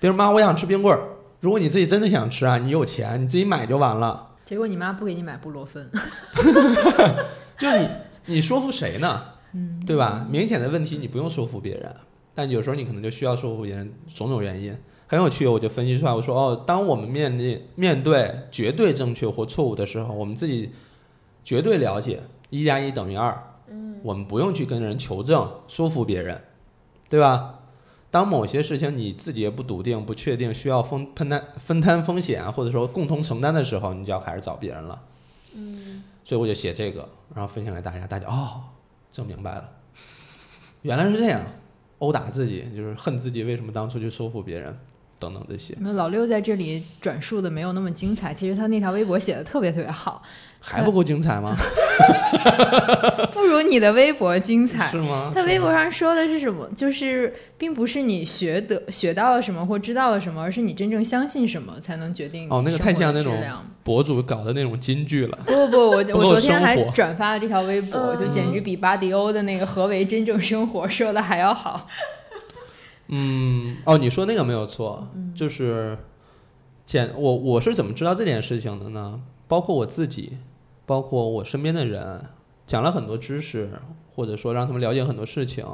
[0.00, 1.00] 比如妈，我想吃冰棍儿，
[1.42, 4.28] 如果你自己真的想吃啊，你有钱，你自己买就完了。
[4.44, 5.90] 结果你妈不给你买布洛芬。
[7.58, 7.88] 就你
[8.26, 9.24] 你说服谁呢？
[9.52, 10.24] 嗯，对吧？
[10.30, 11.92] 明显的问题你不用说服别人，
[12.32, 14.72] 但有时候你可能就需要说服别人，种种原因
[15.08, 15.44] 很有趣。
[15.48, 20.70] 我就分析出来，我说哦，当我们面临面对绝对正确或错误的时候，我们自己
[21.44, 23.36] 绝对了解一加一等于二，
[23.68, 26.40] 嗯，我们不用去跟人求证说服别人，
[27.08, 27.58] 对吧？
[28.12, 35.02] 当某些事情你自己也不笃定、不确定，需要分分担分摊风险，或者说共同承担的时候，你就要开始找别人了。
[35.54, 38.60] 嗯所以我就写这个，然后分享给大家，大家哦，
[39.10, 39.68] 整明白了，
[40.82, 41.42] 原来是这样，
[42.00, 44.78] 殴打自己就是恨自己为什么当初去说服别人，
[45.22, 50.20] 等等这些，那老六在这里转述的没有那么精彩，其实他那条微博写的特别特别好，
[50.60, 51.56] 还不够精彩吗？
[53.32, 54.96] 不如你的微博精彩是。
[54.96, 55.30] 吗？
[55.32, 56.68] 他微博上说的是什么？
[56.76, 63.40] 就是并不是你学得学到了什么或知道了什么，而是你真正相信什么才能决定哦那个太像那种
[63.84, 71.88] 博主搞的那种金句了，不不不，我 不我昨天还转发了这条微博，嗯就简直比巴迪欧的那个何为真正生活说的还要好。
[71.88, 72.21] 嗯，
[73.84, 75.98] 哦，你说那个没有错，就是
[76.86, 79.22] 简我我是怎么知道这件事情的呢？
[79.46, 80.38] 包括我自己，
[80.86, 82.24] 包括我身边的人，
[82.66, 83.70] 讲了很多知识，
[84.08, 85.66] 或者说让他们了解很多事情。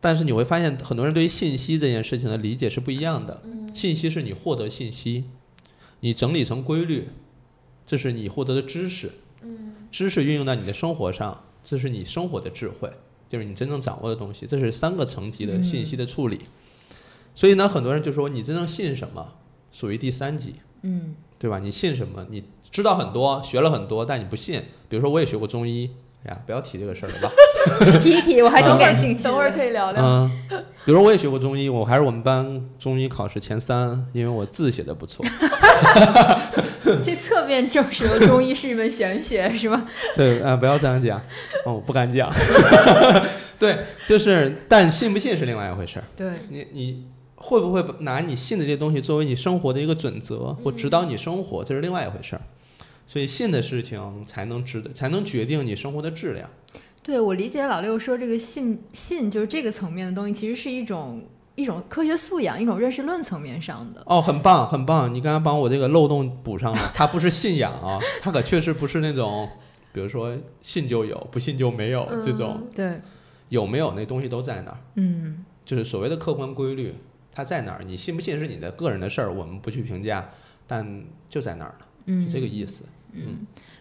[0.00, 3.42] 但是你会发现，很多人对于信息这件事情的理解是不一样的。
[3.74, 5.24] 信息是你获得信息，
[6.00, 7.08] 你整理成规律，
[7.84, 9.10] 这是你获得的知识。
[9.90, 12.90] 知识运用到你的生活上，这是你生活的智慧，
[13.28, 14.46] 就是你真正掌握的东西。
[14.46, 16.40] 这是三个层级的信息的处理。
[17.34, 19.34] 所以呢，很多人就说你真正信什么，
[19.70, 21.58] 属于第三级，嗯，对吧？
[21.58, 22.26] 你信什么？
[22.30, 24.62] 你知道很多，学了很多，但你不信。
[24.88, 25.92] 比如说，我也学过中医，哎
[26.24, 27.30] 呀，不要提这个事儿了吧。
[28.02, 29.24] 提一提，我还挺感兴趣的。
[29.24, 30.02] 等会儿可以聊聊。
[30.02, 30.30] 嗯，
[30.84, 35.24] 比如我也学过中医，我还是我们班中医考试前三，因为我字写的不错。
[37.02, 39.86] 这侧面证实了中医是一门玄学，是吗？
[40.16, 41.18] 对，啊、不要这样讲，
[41.64, 42.32] 哦，我不敢讲。
[43.58, 46.04] 对，就是，但信不信是另外一回事儿。
[46.16, 52.42] 对，你你会不会拿你信的这些东西作为你生活的一个准则，或指导你生活，这是另外一回事儿。
[53.08, 56.48] 所以信的事情才能值得，才能决定你生活的质量。
[57.02, 61.22] 对我理解老六说这个信信就是这个层面的东西，其实是一种
[61.54, 64.02] 一种科学素养、一种认识论层面上的。
[64.04, 65.12] 哦，很棒，很棒！
[65.12, 66.92] 你刚才帮我这个漏洞补上了。
[66.94, 69.48] 它不是信仰啊，它可确实不是那种，
[69.90, 73.00] 比如说信就有，不信就没有这种，对，
[73.48, 76.94] 有没有那东西都在那儿，嗯就是所谓的客观规律，
[77.32, 77.82] 它在哪儿？
[77.82, 80.30] 你信不信是你的个人的事儿，我们不去评价，
[80.66, 82.84] 但就在那儿了，嗯，是这个意思。
[82.84, 82.88] 嗯，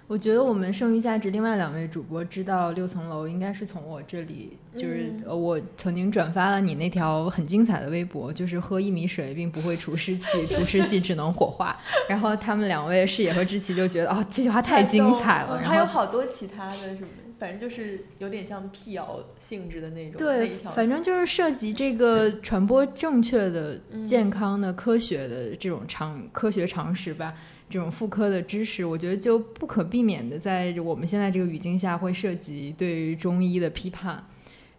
[0.07, 11.77] 我觉得我们剩余价值另外两位主播知道六层楼，应该是从我这里，就是、我曾经转发了你那条很精彩的微博，就是喝薏米水并不会除湿气， 除湿气只能火化。
[12.07, 15.85] 然后他们两位视野和志奇就觉得哦这句话太精彩了，然后还有。
[15.85, 17.07] 好多其他的什么，
[17.39, 27.36] 反正就是有点像辟谣性质的那种对，反正就是涉及这个传播正确的、嗯健康的、科学的这种常科学常识吧，
[27.69, 34.23] 这种妇科的知识，我觉得就不可避免的在我们现在这个语境下会涉及对于中医的批判。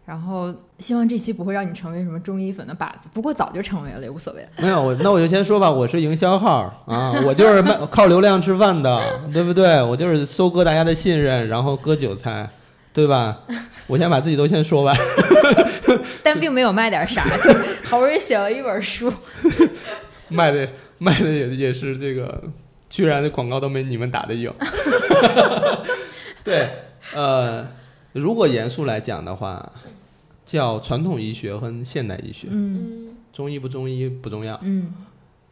[0.09, 4.43] 然后希望这期不会让你成为什么中医粉的靶子，不过早就成为了，也无所谓。
[4.57, 9.79] 没有，我那我就先说吧，我是营销号啊，我就是卖靠流量吃饭的，对不对？
[9.83, 12.49] 我就是收割大家的信任，然后割韭菜，
[12.91, 13.37] 对吧？
[13.85, 14.97] 我先把自己都先说完。
[16.25, 19.13] 但并没有卖点啥，就好不容易写了一本书。
[20.29, 20.67] 卖的
[20.97, 22.45] 卖的也也是这个，
[22.89, 24.51] 居然的广告都没你们打的有。
[26.43, 26.67] 对，
[27.13, 27.67] 呃，
[28.13, 29.71] 如果严肃来讲的话，
[30.49, 32.79] 叫传统医学和现代医学，嗯。
[32.81, 34.91] 嗯中医不中医不重要，嗯。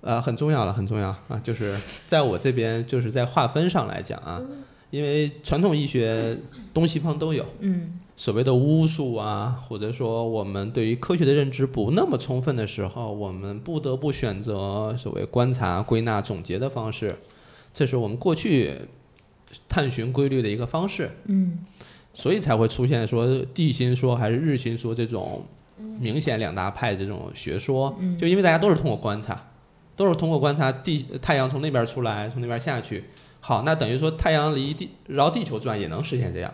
[0.02, 1.10] 呃，很重要了，很重要。
[1.28, 1.40] 啊。
[1.44, 4.42] 就是在我这边，就是在划分上来讲啊，
[4.90, 6.36] 因为传统医学
[6.74, 8.00] 东西方都有，嗯。
[8.16, 17.16] 所谓的巫术啊，或者说我们对于科学的认知不那么充分的时候，我们不得不选择所谓观察、归纳、总结的方式，
[17.72, 18.74] 这是我们过去
[19.70, 21.60] 探寻规律的一个方式，嗯
[22.18, 25.46] 所以才会出现说地心说还是日心说这种
[26.00, 29.40] 明显两大派这种学说，嗯就因为大家都是通过观察，
[29.96, 33.04] 都是通过观察地太阳从那边出来，从那边下去。
[33.40, 36.52] 好，那等于说太阳离地绕地球转也能实现这样，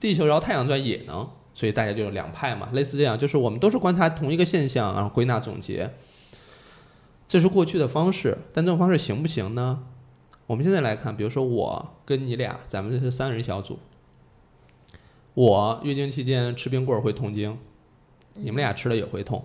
[0.00, 5.90] 地球绕太阳转也能，所以大家就有两派嘛，类似这样，就是我们都是观察同一个现象，然后归纳总结，
[7.28, 9.80] 这是过去的方式，但这种方式行不行呢？
[10.46, 13.78] 我们现在来看，比如说我跟你俩，咱们这是三人小组，
[15.34, 17.58] 我月经期间吃冰棍儿会痛经，
[18.34, 19.44] 你们俩吃了也会痛。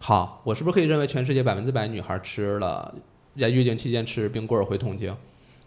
[0.00, 2.94] 好，我是不是可以认为全世界百分之百女孩吃了
[3.40, 5.16] 在月经期间吃冰棍儿会痛经？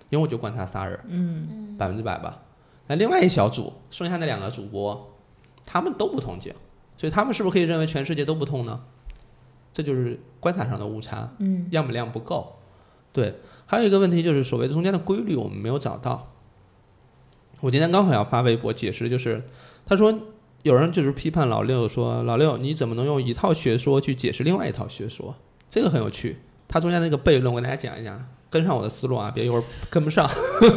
[0.09, 2.41] 因为我就观察仨人，嗯百分之百吧。
[2.87, 5.13] 那另外一小组，剩下那两个主播，
[5.65, 6.53] 他们都不痛经，
[6.97, 8.81] 所以他们是不是可以认为全世界都不痛呢？
[9.73, 12.57] 这就是观察上的误差，嗯样本量不够。
[13.11, 16.33] 对，还有一个问题就是所谓的中间的规律我们没有找到。
[17.61, 19.43] 我今天刚好要发微博解释，就是
[19.85, 20.13] 他说
[20.63, 25.35] 有人就是批判老六说老六你怎么能用一套学说去解释另外一套学说？
[25.69, 26.37] 这个很有趣。
[26.67, 30.29] 他中间那个悖论我给大家讲一讲，跟上我的思路啊，别一会儿跟不上，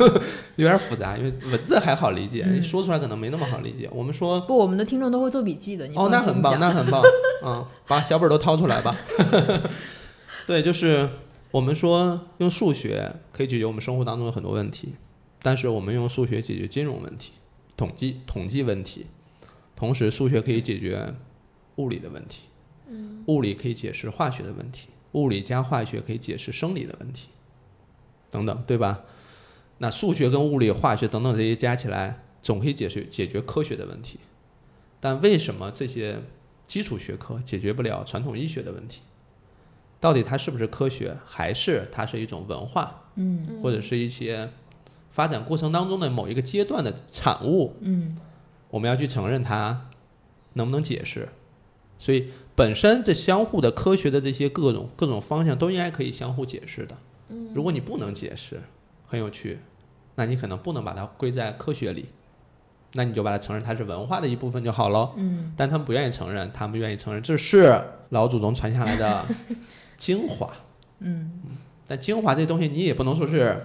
[0.54, 3.90] 有点复杂，因为文字还好理解，说出来可能没那么好理解。
[3.92, 6.60] 我们说不，我们的听众都会做笔记的，你哦，那很棒。
[6.60, 7.02] 那很棒，
[7.44, 8.96] 嗯， 把小本儿都掏出来吧。
[10.46, 11.08] 对，就是
[11.50, 14.94] 我们说用数学可以解决我们生活当中的很多问题，
[15.42, 17.32] 但是我们用数学解决金融问题、
[17.76, 19.06] 统计统计问题，
[19.74, 21.14] 同时数学可以解决
[21.76, 22.42] 物理的问题，
[23.26, 27.28] 物理可以解释化学的问题，物理加化学可以解释生理的问题，
[28.30, 29.04] 等等，对吧？
[29.78, 34.18] 那数学跟物理、化学等等这些加起来，总可以解决解决科学的问题。
[35.00, 36.20] 但为什么这些
[36.66, 39.00] 基础学科解决不了传统医学的问题？
[39.98, 44.50] 到底它是不是科学，还是它是一种文化，嗯或者是一些
[45.10, 47.76] 发展过程当中的某一个阶段的产物？
[47.80, 48.16] 嗯
[48.70, 49.88] 我们要去承认它
[50.52, 51.28] 能不能解释。
[51.98, 56.96] 所以本身这相互的科学的这些各种各种方向都应该可以相互解释的。
[57.28, 58.60] 嗯如果你不能解释，
[59.06, 59.58] 很有趣，
[60.14, 62.06] 那你可能不能把它归在科学里，
[62.94, 65.12] 那你就把它承认它是文化的一部分就好喽。
[65.16, 69.26] 嗯但他们不愿意承认，他们愿意承认这是老祖宗传下来的
[69.96, 70.50] 精华。
[71.00, 71.40] 嗯
[71.86, 73.60] 但精华这东西你也不能说是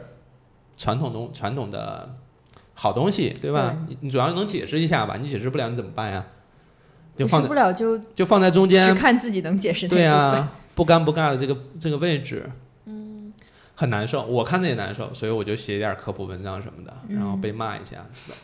[0.78, 2.18] 传统东传统的
[2.74, 3.78] 好东西，对吧？
[3.88, 6.26] 你你主要能解释一下吧，你解释不了你怎么办呀？
[7.16, 12.50] 就解释放不了就就放在中只间，看自己能解释对呀、不尴不尬的这个这个位置，
[12.86, 13.32] 嗯，
[13.74, 18.38] 很难受，我看着也难受，所以我就写一点科普文章什么的，然后被骂一下，是吧？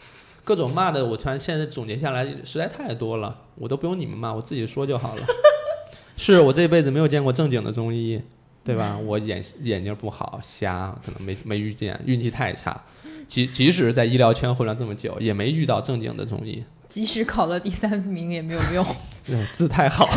[0.44, 5.22] 各种骂的，我突然现在总结下来实在太多了，我都不用你们骂，我自己说就好了。
[6.16, 8.22] 是我这辈子没有见过正经的中医，
[8.64, 8.98] 对吧？
[8.98, 12.80] 我眼眼睛不好，瞎，可能没没遇见，运气太差。
[13.28, 16.64] 即即使在医疗圈混了这么久，也没遇到正经的中医。
[16.88, 18.86] 即使考了第三名也没有用。
[19.26, 20.08] 对，字太好。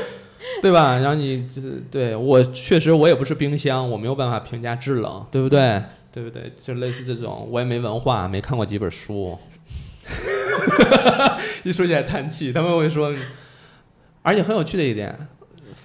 [0.62, 0.98] 对吧？
[0.98, 5.82] 然后你就是对我确实我也不是冰箱，我没有办法评价制冷，对不对？
[6.12, 6.52] 对不对？
[6.60, 9.38] 就类似这种，我也没文化，没看过几本书，
[11.62, 12.52] 一说起来叹气。
[12.52, 13.14] 他们会说，
[14.22, 15.28] 而且很有趣的一点，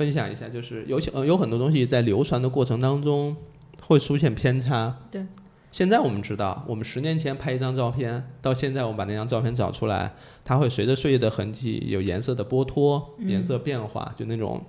[0.02, 3.36] 分享一下，就是有些呃有很多东西在流传的过程当中
[3.84, 4.98] 会出现偏差。
[5.12, 5.24] 对。
[5.72, 14.66] 现在我们知道，我们十年前拍一张照片，到现在我们把那张照片找出来，它会随着岁月的痕迹有颜色的剥脱、颜色变化，就那种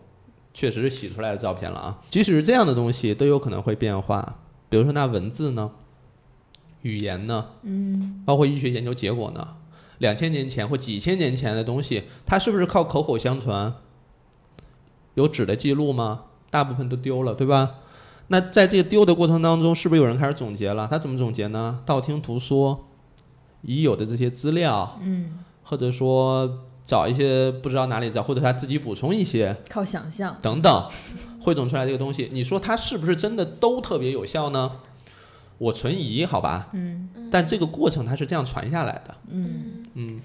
[0.52, 1.98] 确实是洗出来的照片了啊。
[2.10, 4.40] 即使是这样的东西，都有可能会变化。
[4.68, 5.72] 比如说那文字呢，
[6.82, 9.56] 语言呢，嗯，包括医学研究结果呢，
[9.98, 13.74] 两千年前或几千年前的东西，它是不是靠口口相传？
[15.14, 16.22] 有纸的记录吗？
[16.50, 17.76] 大部分都丢了，对吧？
[18.28, 20.88] 那在这个丢的过程当中，是不是有人开始总结了？
[20.90, 21.80] 他怎么总结呢？
[21.84, 22.88] 道听途说，
[23.62, 30.88] 已有的这些资料，嗯，或者说找一些不知道哪里找，或者他自己补充一些靠想象，等等，
[31.40, 34.72] 汇总出来这个东西，你说它是不是真的都特别有效呢？
[35.58, 40.20] 我存疑，好吧，嗯但这个过程它是这样传下来的，嗯嗯，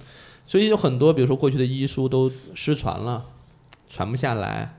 [0.46, 3.26] 所以有很多，比如说过去的医书都失传了，
[3.98, 4.76] 传不下来，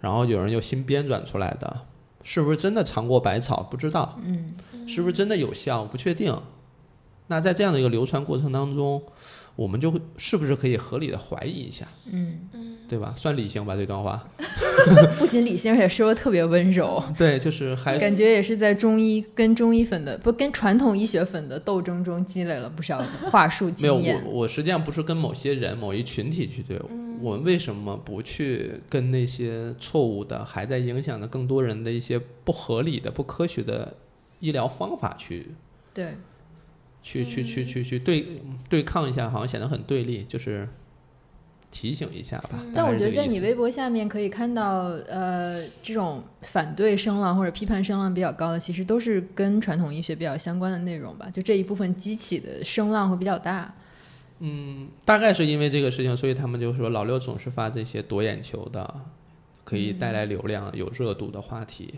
[0.00, 1.82] 然后有人又新编转出来的，
[2.22, 3.62] 是不是真的尝过百草？
[3.62, 4.48] 不知道，嗯
[4.88, 5.84] 是不是真的有效？
[5.84, 6.34] 不确定。
[7.26, 9.02] 那在这样的一个流传过程当中，
[9.56, 13.14] 我们就会是不是可以合理的怀疑一下，嗯嗯，对吧？
[13.18, 14.26] 算理性吧这段话
[15.18, 24.30] 不仅理性，而且说的特别温柔，对，就是还感觉也是在中医跟中医粉的不跟传统医学粉的斗争中积累了不少话术没有经验我，。
[24.30, 26.80] 我实际上不是跟某些人、某一群体去对，
[27.20, 33.96] 我们为什么不去跟那些错误的、还在影响着更多人的一些不合理的、不科学的
[34.40, 35.54] 医疗方法去
[35.94, 36.14] 对，
[37.02, 39.30] 去去去去去对对抗一下？
[39.30, 40.68] 好像显得很对立，就是
[41.70, 42.62] 提醒一下吧。
[42.74, 51.30] 但我觉得在你微博下面可以看到，呃，这种反对声浪或者批判声浪比较高的，其实都是跟传统医学比较相关的内容吧。
[51.30, 53.74] 就这一部分激起的声浪会比较大。
[55.04, 59.00] 大概是因为这个事情，所以他们就说老六总是发这些夺眼球的，
[59.64, 61.94] 可以带来流量、有热度的话题。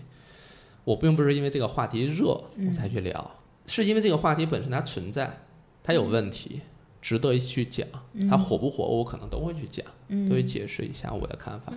[0.84, 3.34] 我并不是因为这个话题热我才去聊，
[3.66, 5.40] 是因为这个话题本身它存在，
[5.82, 6.60] 它有问题，
[7.02, 7.86] 值得一去讲。
[8.30, 9.84] 它火不火，我可能都会去讲，
[10.28, 11.72] 都会解释一下我的看法。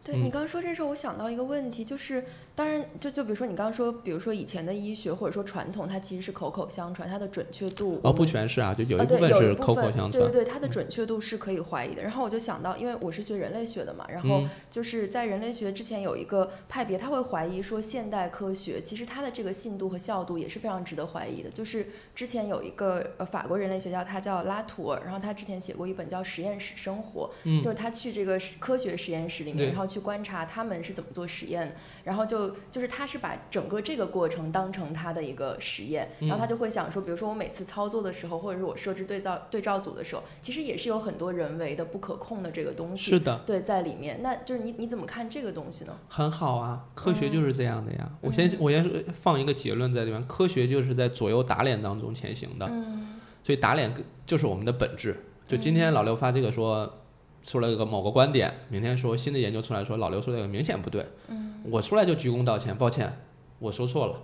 [0.00, 10.12] 嗯对你刚刚说这事儿，我想到一个问题，就是当然就就比如说你刚刚说，比如说以前的医学或者说传统，它其实是口口相传，它的准确度哦，不全是啊，就有一部分是口口相传。
[10.12, 12.02] 对对对，它的准确度是可以怀疑的。
[12.02, 21.50] 然后我就想到，因为我是学人类学的嘛，然后嗯就是在人类学之前有一个派别，他会怀疑说现代科学其实它的这个信度和效度也是非常值得怀疑的。
[21.50, 31.74] 就是之前有一个呃法国人类学家，他叫拉图尔，然后他之前写过一本叫《实验室生活》，嗯就是他去这个科学实验室里面，然后去观察他们是怎么做实验，
[32.04, 44.20] 然后就就是他是把整个这个过程当成他的一个实验，然后他就会想说，比如说我每次操作的时候，或者是我设置对照对照组的时候，其实也是有很多人为的不可控的这个东西，是的，对，在里面。
[44.22, 45.92] 那就是你你怎么看这个东西呢？
[46.08, 48.10] 很好啊，科学嗯就是这样的呀。
[48.20, 52.66] 我先我先放一个结论在里面，科学就是在左右打脸当中前行的。
[52.70, 53.08] 嗯
[53.42, 53.92] 所以打脸
[54.26, 55.24] 就是我们的本质。
[55.48, 57.00] 就今天老刘发这个说
[57.42, 63.12] 出了个某个观点，明天说新的研究出来说老刘说这个明显不对，嗯我出来就鞠躬道歉，抱歉，
[63.58, 64.16] 我说错了，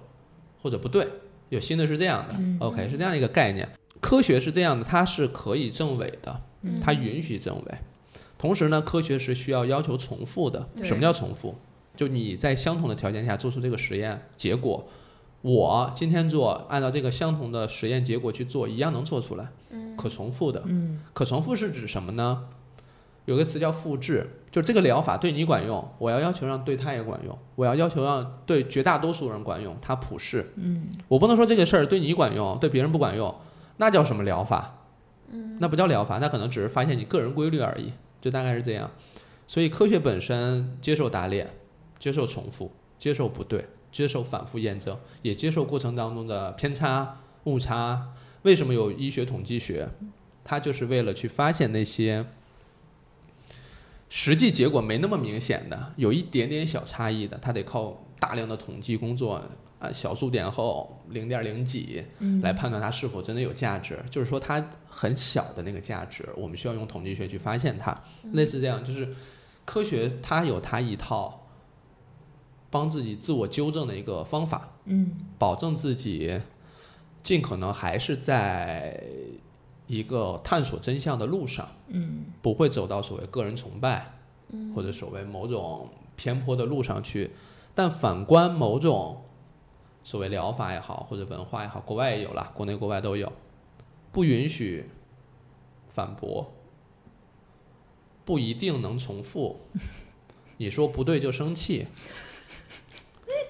[0.62, 1.06] 或者不对，
[1.48, 3.68] 有新的是这样的、o k 是这样一个概念。
[4.00, 7.78] 科学是这样的，它是可以证伪的，嗯它允许证伪。
[8.38, 10.68] 同时呢，科学是需要要求重复的。
[10.82, 11.54] 什么叫重复？
[11.96, 14.86] 就你在相同的条件下做出这个实验结果，
[15.40, 19.48] 我今天做，按照这个相同的实验结果去做，一样能做出来，
[19.96, 20.62] 可重复的。
[20.66, 22.44] 嗯可重复是指什么呢？
[23.26, 30.52] 有个词叫复制，就是这个疗法对你管用，我要要求让对他也管用，我要要求让对绝大多数人管用，它普世。
[30.56, 33.34] 嗯我不能说这个事儿对你管用，对别人不管用，
[33.76, 34.78] 那叫什么疗法？
[35.30, 38.90] 嗯那不叫疗法，那可能只是发现你个人规律而已，就大概是这样。
[39.48, 41.50] 所以科学本身接受打脸，
[41.98, 48.12] 接受重复，接受不对，接受反复验证，也接受过程当中的偏差、误差。
[48.42, 49.88] 为什么有医学统计学？
[50.44, 52.24] 它就是为了去发现那些
[54.08, 59.42] 实际结果没那么明显的，有一点点小差异的，它得靠大量的统计工作
[59.78, 63.98] 啊，小数点后零点零几，嗯来判断它是否真的有价值。
[64.08, 68.00] 就是说它很小的那个价值，我们需要用统计学去发现它。
[68.32, 69.14] 类似这样，就是
[69.64, 71.48] 科学它有它一套
[72.70, 76.40] 帮自己自我纠正的一个方法，嗯保证自己
[77.22, 79.02] 尽可能还是在
[79.86, 84.12] 一个探索真相的路上，嗯不会走到所谓个人崇拜，
[84.50, 87.30] 嗯或者所谓某种偏颇的路上去。
[87.74, 89.22] 但反观某种
[90.02, 93.32] 所谓疗法也好，或者文化也好，国外也有了，国内国外都有，
[94.12, 94.88] 不允许
[95.88, 96.52] 反驳，
[98.24, 99.60] 不一定能重复。
[100.58, 101.86] 你说不对就生气，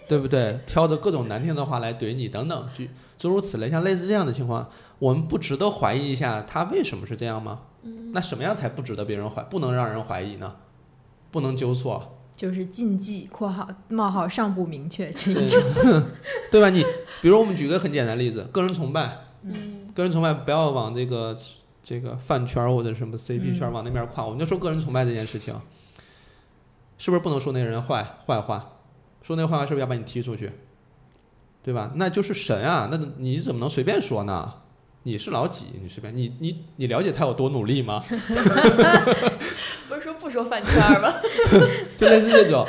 [0.08, 0.60] 对不对？
[0.66, 2.84] 挑着各种难听的话来怼你，等等，诸
[3.18, 7.60] 诸如此类，像类似这样的情况，我们不值得怀疑一下他为什么是这样吗？
[8.12, 10.56] 那什么样才不值得别人怀，不能让人怀疑呢？
[11.30, 16.02] 不能纠错，就是禁忌（括号冒号尚不明确）这一对种。
[16.50, 16.70] 对吧？
[16.70, 16.84] 你
[17.20, 21.36] 比如我们举个很简单的例子，个人崇拜，嗯个人崇拜不要往这个
[21.82, 25.54] 这个饭圈或者什么 CP 圈往那边儿跨，我们就说个人崇拜这件事情，
[26.98, 28.72] 是不是不能说那个人坏坏话？
[29.26, 30.52] 说那话是不是要把你踢出去？
[31.64, 31.90] 对吧？
[31.96, 34.54] 那就是神啊，那你怎么能随便说呢？
[35.02, 35.66] 你是老几？
[35.82, 38.04] 你随便你你你了解他有多努力吗？
[39.88, 41.12] 不是说不说饭圈儿吗？
[41.98, 42.64] 就类似这种，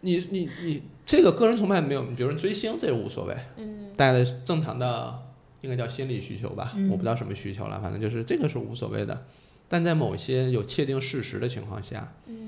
[0.00, 5.18] 你你你这个个人崇拜没有，比如说追星这无所谓，嗯大家的正常的
[5.60, 9.26] 应该叫心理需求吧，嗯我不知道什么需求了，反正就是这个是无所谓的。
[9.68, 12.47] 但在某些有确定事实的情况下，嗯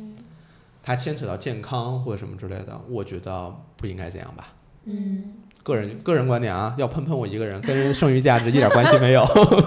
[0.83, 4.55] 它牵扯到健康或者什么之类的，我觉得不应该这样吧。
[4.85, 9.23] 嗯个人个人观点啊，要喷喷我一个人，跟人剩余价值一点关系没有。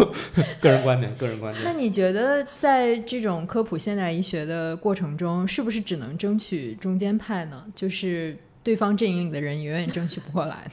[0.59, 1.63] 个人观点，个人观点。
[1.63, 7.63] 那你觉得在这种科普现代医学的过程中，是不是只能争取中间派呢？
[7.75, 10.71] 就是对方阵营里的人永远争取不过来呢？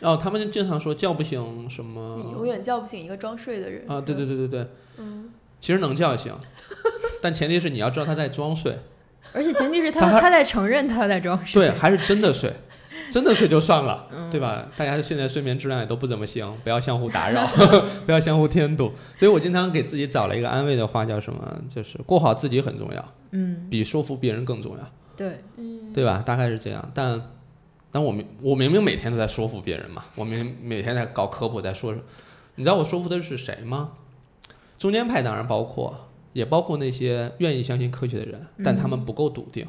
[0.08, 4.66] 哦，他们经常说叫不醒什么你永远叫不醒一个装睡的人啊，对对对对对，
[4.96, 6.32] 嗯其实能叫醒，
[7.20, 8.78] 但前提是你要知道他在装睡，
[9.36, 11.68] 而且前提是他他他在承认他在装睡。
[11.68, 12.50] 对，还是真的睡，
[13.10, 14.66] 真的睡就算了，嗯对吧？
[14.76, 17.46] 大家现在睡眠质量也都不怎么行，不要相互打扰
[18.06, 18.90] 不要相互添堵。
[19.16, 21.56] 所以我经常给自己找了一个安慰的话，叫什么？
[21.68, 26.22] 就是过好自己很重要，嗯，比说服别人更重要，对，嗯对吧？
[26.24, 26.90] 大概是这样。
[26.94, 27.20] 但
[27.92, 31.94] 但我明我明明每天都在说服别人嘛，我明每天在搞科普，在说，
[32.56, 33.90] 你知道我说服的是谁吗？
[34.78, 36.05] 中间派当然包括，
[36.36, 39.66] 也包括那些愿意相信科学的人，但他们不够笃定。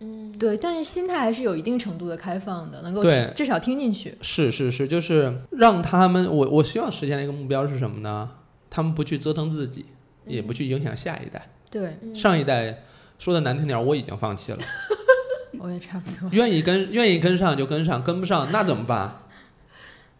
[0.00, 3.02] 嗯对，但是心态还是有一定程度的开放的，能够
[3.34, 4.14] 至少听进去。
[4.20, 8.28] 是是是，就是让他们，我我希望实现的一个目标是什么呢？
[8.68, 9.86] 他们不去折腾自己，
[10.26, 11.48] 也不去影响下一代。
[11.70, 12.82] 对，嗯上一代
[13.18, 14.58] 说的难听点儿，我已经放弃了。
[15.58, 16.28] 我也差不多。
[16.32, 19.22] 愿意跟愿意跟上就跟上，跟不上那怎么办？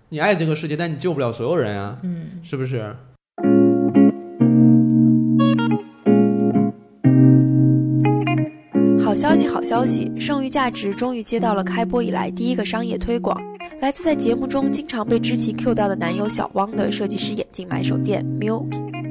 [0.09, 2.97] 你爱这个世界，但你救不了所有人啊，嗯，是不是？
[9.13, 10.11] 好消息，好消息！
[10.19, 13.39] 剩余价值终于接到了开播以来第一个商业推广，
[13.79, 18.65] 来自在节目中经常被知棋 Q 到的男友小汪的设计师眼镜买手店 Miu。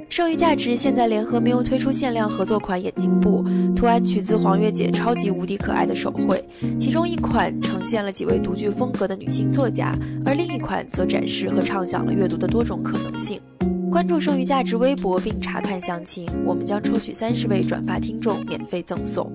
[0.09, 3.45] 剩余价值现在联合 Miu 推出限量合作款眼镜布，
[3.75, 6.43] 图案取自黄月姐超级无敌可爱的手绘，
[6.79, 9.95] 其中一款呈现了几位独具风格的女性作家，
[10.25, 13.39] 而另一款则展示和畅想了阅读的多种可能性。
[13.91, 19.29] 关注剩余价值微博并查看详情，我们将抽取三十位转发听众免费赠送。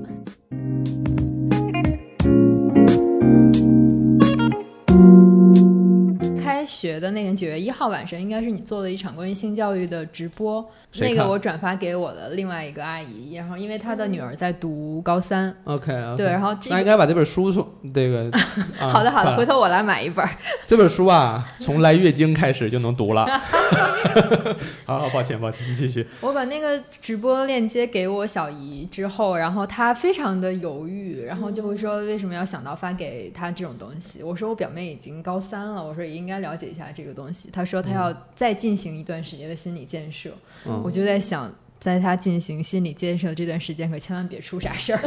[6.67, 18.27] 学的那年，九月一号晚上，应该是你做了一场关于性教育的直播，那个我转发给我的另外一个阿姨，然后因为她的女儿在读高三，OK，, 对，然后这那应该把这本书送这个。
[18.81, 20.27] 啊好的好的，回头我来买一本。
[20.67, 23.27] 这本书啊，从来月经开始就能读了。
[24.85, 26.07] 好好，抱歉抱歉，你继续。
[26.21, 34.23] 我把那个直播链接给我小姨之后，然后她非常的犹豫，然后就会说为什么要想到发给她这种东西？
[34.23, 37.51] 我说我表妹已经高三了，我说也应该了解一下这个东西。
[37.53, 40.31] 他说他要再进行一段时间的心理建设，
[40.67, 41.53] 嗯我就在想。
[41.79, 45.01] 在他进行心理建设的这段时间，可千万别出啥事儿。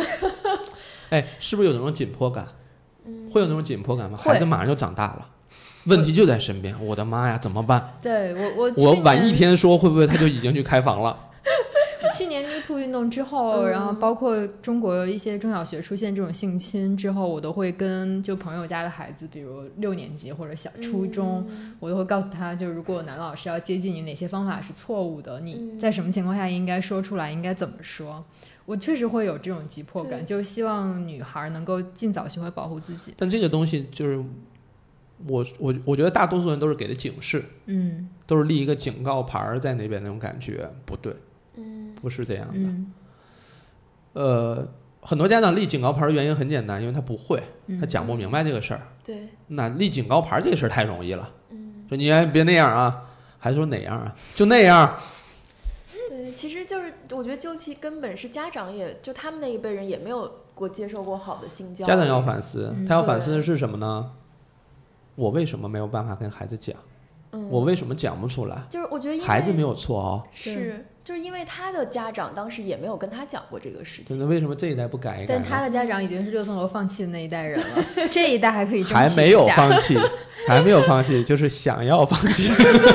[1.10, 2.48] 哎，是不是有那种紧迫感？
[3.06, 4.16] 嗯会有那种紧迫感吗？
[4.18, 5.28] 孩子马上就长大了，
[5.86, 7.96] 问题就在身边，我的妈呀，怎么办？
[8.04, 11.18] 对我，我我晚一天说，会不会他就已经去开房了？
[12.70, 21.74] 去年 Me Too 运动之后，嗯然后包括中国一些中小学出现这种性侵之后，我都会跟就朋友家的孩子，比如六年级或者小初中，嗯。
[21.80, 25.80] 我都会告诉他，就如果男老师要接近你，哪些方法是错误的，你嗯。
[25.80, 28.24] 在什么情况下应该说出来，应该怎么说。
[28.66, 33.12] 我确实会有这种急迫感，就希望女孩能够尽早学会保护自己。
[33.18, 34.24] 但这个东西就是
[35.26, 38.08] 我我我觉得大多数人都是给的警示，嗯。
[38.28, 41.18] 都是立一个警告牌儿在那边那种感觉，不对，嗯
[42.02, 42.54] 不是这样的。
[42.56, 42.94] 嗯
[44.14, 44.68] 呃，
[45.02, 48.82] 很多家长立警告牌的原因很简单，因为他不会，嗯，他讲不明白这个事儿。
[49.04, 53.06] 对那立警告牌这个事儿太容易了，嗯说你别那样啊，
[53.38, 54.98] 还说哪样啊，就那样。
[56.10, 61.88] 对，其实就是我觉得究其根本是家长也就他们那一辈人也没有过接受过好的性教育。
[61.88, 64.12] 家长要反思，嗯他要反思的是什么呢？
[65.16, 66.76] 我为什么没有办法跟孩子讲？
[67.32, 68.64] 嗯，我为什么讲不出来？
[68.70, 74.16] 就是我觉得孩子没有错哦，是，就是因为他的家长当时也没有跟他讲过这个事情。
[74.20, 75.34] 那，为什么这一代不改一改？
[75.34, 79.98] 但他的家长已经是六层楼放弃的那一代人了，这一代还可以还没有放弃，
[80.46, 82.52] 还没有放弃，就是想要放弃。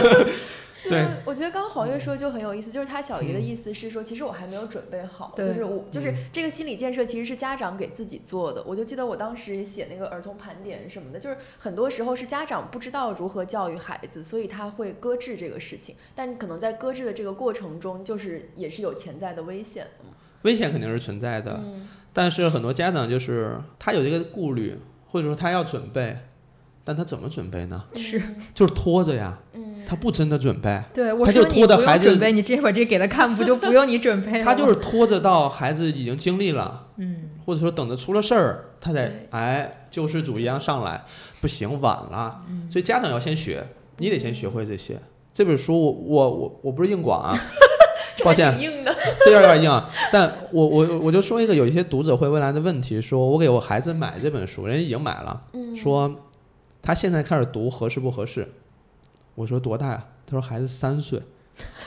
[0.84, 8.62] 对啊，我觉得刚刚黄月说就很有意思，就是他小姨的意思是说，其实我还没有准备好，就是我就是嗯这个心理建设其实是家长给自己做的。
[8.64, 20.14] 我就记得我当时写那个儿童盘点什么的，就是很多时候是家长不知道如何教育孩子，所以他会搁置这个事情，但可能在搁置的这个过程中，就是也是有潜在的危险的嘛。
[20.42, 21.88] 危险肯定是存在的，嗯。
[22.12, 24.78] 但是很多家长就是他有这个顾虑，
[25.08, 26.16] 或者说他要准备，
[26.84, 27.84] 但他怎么准备呢？
[27.96, 28.22] 是
[28.54, 34.44] 就是拖着呀，嗯他不真的准备，对，我他就说你不用拖着孩子准备，你这会儿这给他看，不就不用你准备了？
[34.44, 41.04] 他就是拖着到孩子已经经历了，嗯，或者说等着出了事儿，他才对哎救世主一样上来，
[41.40, 43.66] 不行晚了，嗯所以家长要先学，
[43.98, 44.98] 你得先学会这些。
[45.32, 47.36] 这本书我我我我不是硬广啊，
[48.24, 48.94] 抱歉硬的。
[49.24, 49.90] 这有点硬啊。
[50.12, 56.08] 但我我我就说一个有一些读者会问来的问题，说我给我孩子买这本书，人家已经买了，嗯，说
[56.80, 58.46] 他现在开始读合适不合适？
[59.34, 60.06] 我说多大呀？
[60.26, 61.20] 他说孩子三岁。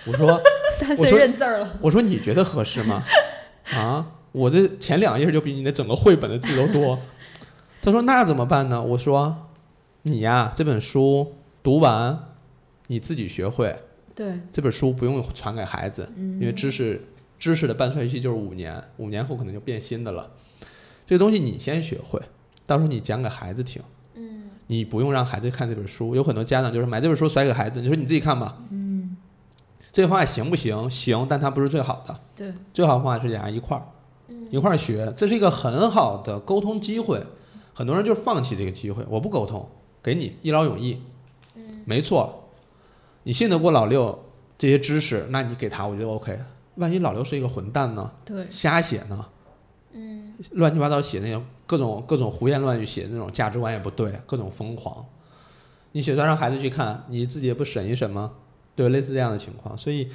[0.05, 0.39] 我说
[0.79, 3.03] 三岁认字儿了，我说你觉得合适吗？
[3.73, 6.97] 啊，我这前两页就比你那整个绘本的字都多。
[7.81, 8.81] 他说那怎么办呢？
[8.81, 9.49] 我说
[10.03, 12.17] 你呀，这本书读完，
[12.87, 13.77] 你自己学会。
[14.15, 17.05] 对，这本书不用传给孩子，嗯因为知识
[17.37, 20.31] 知识的半衰期就是五年，五年后可能就变新的了。
[21.05, 22.21] 这个东西你先学会，
[22.65, 23.81] 到时候你讲给孩子听。
[24.67, 28.57] 嗯你不用让孩子看这本书，有很多家长就是买这本书甩给孩子，你说你自己看吧。
[28.69, 29.15] 嗯，
[29.93, 30.89] 这个方法行不行？
[30.89, 32.19] 行，但它不是最好的。
[32.35, 33.83] 对，最好的方法是俩人一块儿
[34.27, 37.23] 嗯一块儿学，这是一个很好的沟通机会。
[37.73, 39.67] 很多人就是放弃这个机会，我不沟通，
[40.03, 41.01] 给你一劳永逸。
[41.55, 42.49] 嗯没错，
[43.23, 44.19] 你信得过老六
[44.57, 46.37] 这些知识，那你给他，我觉得 OK。
[46.75, 48.11] 万一老六是一个混蛋呢？
[48.25, 49.25] 对，瞎写呢？
[50.39, 55.03] 嗯乱七八糟写那种各种各种胡言乱语，写的那种价值观也不对，各种疯狂。
[55.93, 58.33] 你写出来让孩子去看，你自己也不审一审吗？
[58.75, 60.09] 对，类似这样的情况，所以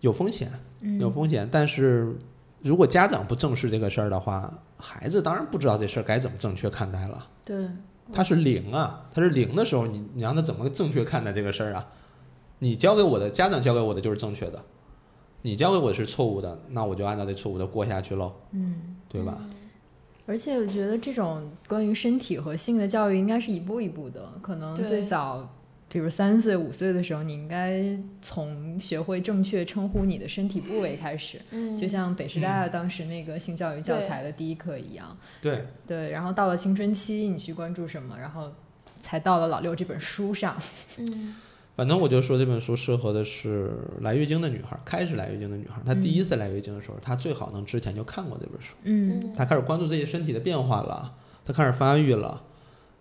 [0.00, 0.50] 有风险，
[0.80, 1.48] 嗯有风险。
[1.52, 2.16] 但是
[2.62, 7.24] 如果家长不正视这个事儿的话，孩子当然不知道这事儿该怎么正确看待了。
[7.44, 7.68] 对，
[8.12, 11.86] 他是零啊，他是零的时候，你你让他怎么正确看待这个事儿啊？
[12.58, 14.60] 你教给我的，家长教给我的就是正确的，
[15.42, 18.93] 你教给我的是错误的，那我就按照这错误的过下去喽，嗯。
[19.14, 19.40] 对吧？
[20.26, 25.48] 而且我觉得这种关于身体和性的教育应该是一步一步的，可能最早，
[25.88, 35.16] 比如三岁、五岁的时候，你应该从学会正确称呼你的身体部位开始，嗯，就像北师大当时那个性教育教材的第一课一样。
[35.40, 38.50] 对，对，然后到了青春期，你去关注什么，然后
[39.00, 40.56] 才到了老六这本书上。
[40.96, 41.36] 嗯
[41.76, 51.12] 反正我就说这本书适合的是来月经的女孩，开始来月经的女孩，她第一次来月经的时候，她最好能之前就看过这本书，嗯她开始关注自己身体的变化了，
[51.44, 52.42] 她开始发育了，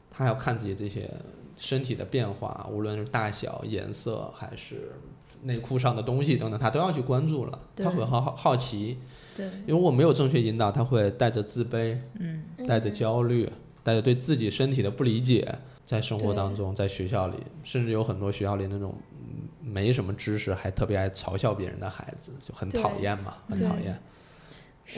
[0.10, 1.10] 她要看自己这些
[1.56, 4.94] 身体的变化，无论是大小、颜色还是
[5.44, 8.98] 内裤上的东西等等，她都要去关注了，对她会好好好奇，
[9.38, 13.48] 对，因为我没有正确引导，她会带着自卑、嗯带着焦虑、
[13.84, 23.98] 带着对自己身体的不理解，在生活当中，在学校里，甚至有很多学校里那种嗯没什么知识，还特别爱嘲笑别人的孩子，就很讨厌嘛，很讨厌。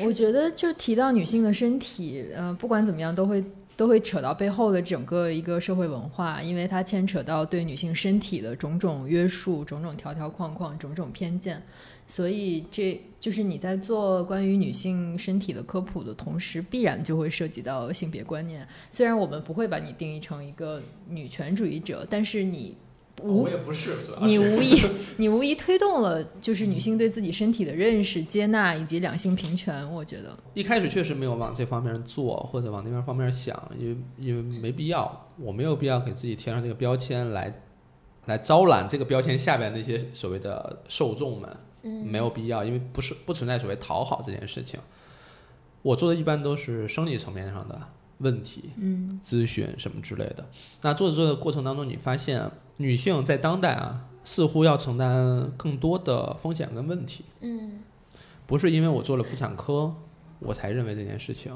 [0.03, 3.43] 我觉得就提到女性的身体，呃，不管怎么样，都会
[3.77, 11.61] 都会扯到背后的整个一个社会文化，因为它牵扯到对女性身体的种种约束、种种条条框框、种种偏见，
[12.07, 18.67] 所以这就是你在做关于女性身体的科普的同时，必然就会涉及到性别观念。
[18.91, 22.75] 虽然我们不会把你定义成一个女权主义者，但是你
[23.23, 24.79] 无也不是，主要你无疑，
[25.17, 29.91] 你无疑推动了就是女性对自己身体的认识、接纳以及两性平权。
[29.91, 37.61] 我觉得，一开始确实没有往这方面做，或者往那边方面想，因为因为没必要，我没有必要给自己贴上这个标签来，
[38.25, 41.49] 来招揽这个标签下边那些所谓的受众们。
[41.85, 44.77] 嗯没有必要，因为不是不存在所谓讨好这件事情。
[45.81, 47.79] 我做的一般都是生理层面上的
[48.17, 50.45] 问题嗯咨询什么之类的。
[50.81, 57.79] 那做着做的过程当中，你发现女性在当代啊，似乎要承担更多的风险跟问题，嗯
[58.47, 59.93] 不是因为我做了妇产科
[60.39, 61.55] 我才认为这件事情，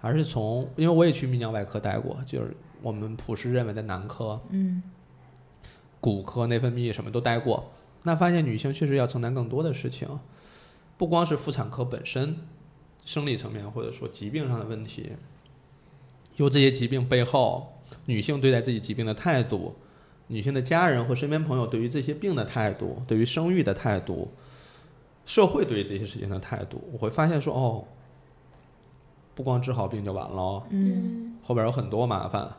[0.00, 4.82] 而是从因为我也去泌尿外科待过，就是我们普世认为的男科、嗯
[6.00, 7.70] 骨科、内分泌什么都待过，
[8.02, 10.08] 那发现女性确实要承担更多的事情。
[10.96, 12.36] 不光是妇产科本身
[13.04, 15.12] 生理层面或者说疾病上的问题，
[16.36, 17.72] 有这些疾病背后
[18.04, 19.76] 女性对待自己疾病的态度，
[20.26, 24.30] 女性的家人或身边朋友对于这些病的态度，对于生育的态度，
[25.24, 27.84] 社会对于这些事情的态度，我会发现说哦，
[29.34, 32.56] 不光治好病就完了哦，嗯后边有很多麻烦，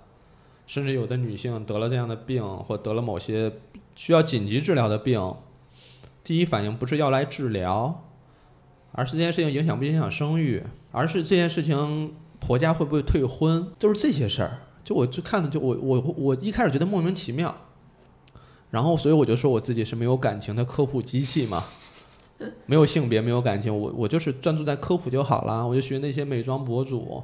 [0.65, 3.53] 甚至有的女性得了这样的病，或得了某些
[4.01, 5.35] 需要紧急治疗的病，
[6.23, 8.03] 第一反应不是要来治疗，
[8.93, 14.57] 而是这件事情影响不影响生育，而是这件事情婆家会不会退婚，就是这些事儿。
[14.83, 17.55] 就我就看的就我我我一开始觉得莫名其妙，
[18.71, 21.63] 然后所以我就说我自己是没有感情的科普机器嘛。
[22.65, 25.63] 没有性别，没有感情，我我就是专注在科普就好啦。
[25.63, 27.21] 我就学那些美妆博主，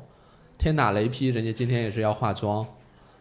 [0.60, 2.64] 天打雷劈，人家今天也是要化妆，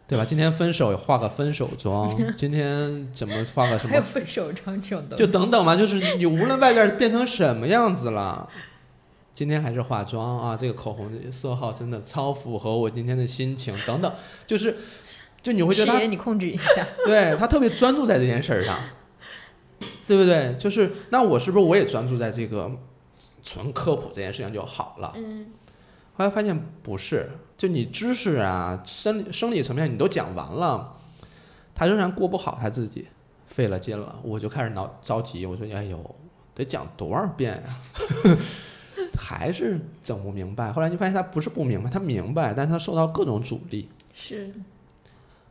[0.09, 0.25] 对吧？
[0.25, 3.91] 今天分手也化个分手妆， 今天怎么化个什么？
[3.91, 8.49] 还有分手妆这种东西，就等等嘛，就是你无论外边变成什么样子了，
[9.35, 14.13] 今天还是化妆啊，这个口红的色号真的超符合我今天的心情，等等，
[14.47, 14.77] 就是
[15.43, 18.79] 就你会觉得他你控制一下，对他特别专注在这件事儿上，
[20.07, 20.55] 对不对？
[20.57, 22.71] 就是那我是不是我也专注在这个
[23.43, 25.13] 纯科普这件事情就好了？
[25.17, 25.47] 嗯
[26.19, 30.97] 后来发现不是，就你知识啊、生理生理层面你都讲完了，
[31.75, 33.07] 他仍然过不好他自己，
[33.47, 36.15] 费了劲了，我就开始恼着急，我说：“哎呦，
[36.55, 38.39] 得讲多少遍呀、
[39.19, 40.71] 还是整不明白。
[40.73, 43.89] 后来就发现他不是不明白，他明白，但他受到各种阻力。
[44.13, 44.53] 是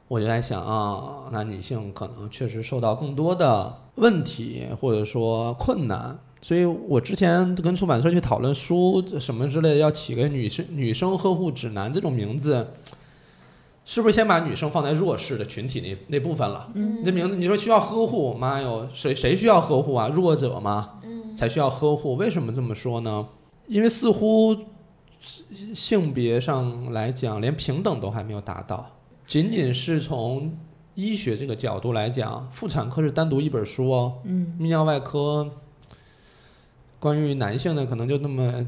[0.08, 12.68] 我就在想啊，那女性可能确实受到更多的问题或者说困难，所以我之前跟出版社去讨论书什么之类的，要起个女生女生呵护指南这种名字，
[13.84, 16.70] 是不是先把女生放在弱势的群体那那部分了？
[16.76, 20.08] 嗯你这名字你说需要呵护，妈哟，谁谁需要呵护啊？
[20.10, 21.00] 弱者吗？
[21.04, 22.14] 嗯才需要呵护。
[22.14, 23.28] 为什么这么说呢？
[23.66, 24.56] 因为似乎
[25.74, 28.88] 性别上来讲，连平等都还没有达到。
[29.26, 30.56] 仅仅是从
[30.94, 35.50] 医学这个角度来讲，妇产科是单独一本书哦，嗯泌尿外科
[37.06, 38.68] 关于男性的可能就那么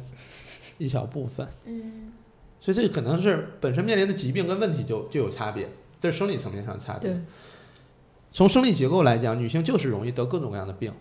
[0.78, 2.14] 一小部分，嗯
[2.60, 5.68] 所以这个可能是本身面临的疾病跟问题就就有差别，
[6.00, 7.20] 这是生理层面上的差别。
[8.32, 10.94] 从生理结构来讲，女性就是容易得各种各样的病，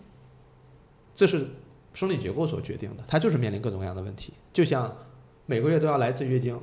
[1.13, 1.45] 这是
[1.93, 4.33] 生理结构所决定的，她就是面临各种各样的问题。
[4.51, 4.97] 就像
[5.45, 6.59] 每个月都要来一次月经，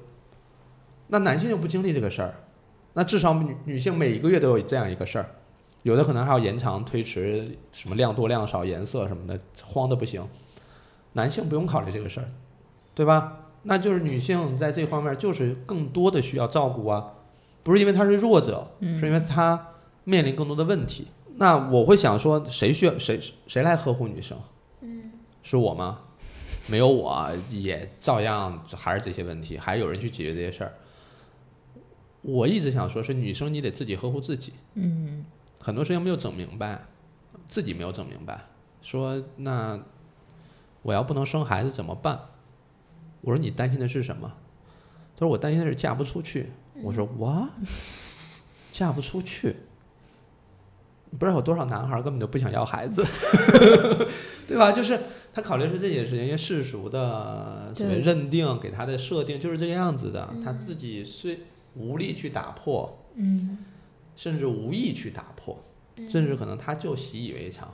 [1.06, 2.34] 那男性就不经历这个事儿，
[2.94, 5.26] 那至少女女性每一个月都有这样一个事儿，
[5.84, 10.26] 有的可能还要延长、推迟，什么量多量少、颜色什么的，慌的不行。
[11.14, 12.28] 男性不用考虑这个事儿，
[12.94, 13.40] 对吧？
[13.62, 17.14] 那就是女性在这方面就是更多的需要照顾啊，
[17.62, 19.68] 不是因为她是弱者，嗯是因为她
[20.04, 21.08] 面临更多的问题。
[21.36, 24.38] 那我会想说，谁需要谁谁来呵护女生？
[24.82, 25.12] 嗯
[25.42, 26.00] 是我吗？
[26.66, 30.74] 没有我也照样还是这些问题，还有人去解决这些事儿。
[32.22, 35.24] 我一直想说，是女生你得自己呵护自己，嗯
[35.58, 36.84] 很多事情没有整明白，
[37.48, 38.44] 自己没有整明白。
[38.82, 39.78] 说那
[40.85, 42.20] 我要不能生孩子怎么办？
[43.22, 44.32] 我说你担心的是什么？
[45.16, 46.53] 他说我担心的是嫁不出去。
[46.82, 47.49] 我说哇，
[48.72, 49.55] 嫁不出去，
[51.12, 53.05] 不知道有多少男孩儿根本就不想要孩子，
[54.49, 54.72] 对吧？
[54.72, 55.01] 就是
[55.32, 61.41] 他考虑是这件事情，因为世俗的所谓认定给他的设定就是这个样子的，他嗯自己虽
[61.76, 63.59] 无力去打破，嗯
[64.16, 65.64] 甚至无意去打破，
[65.97, 67.72] 嗯甚至可能他就习以为常。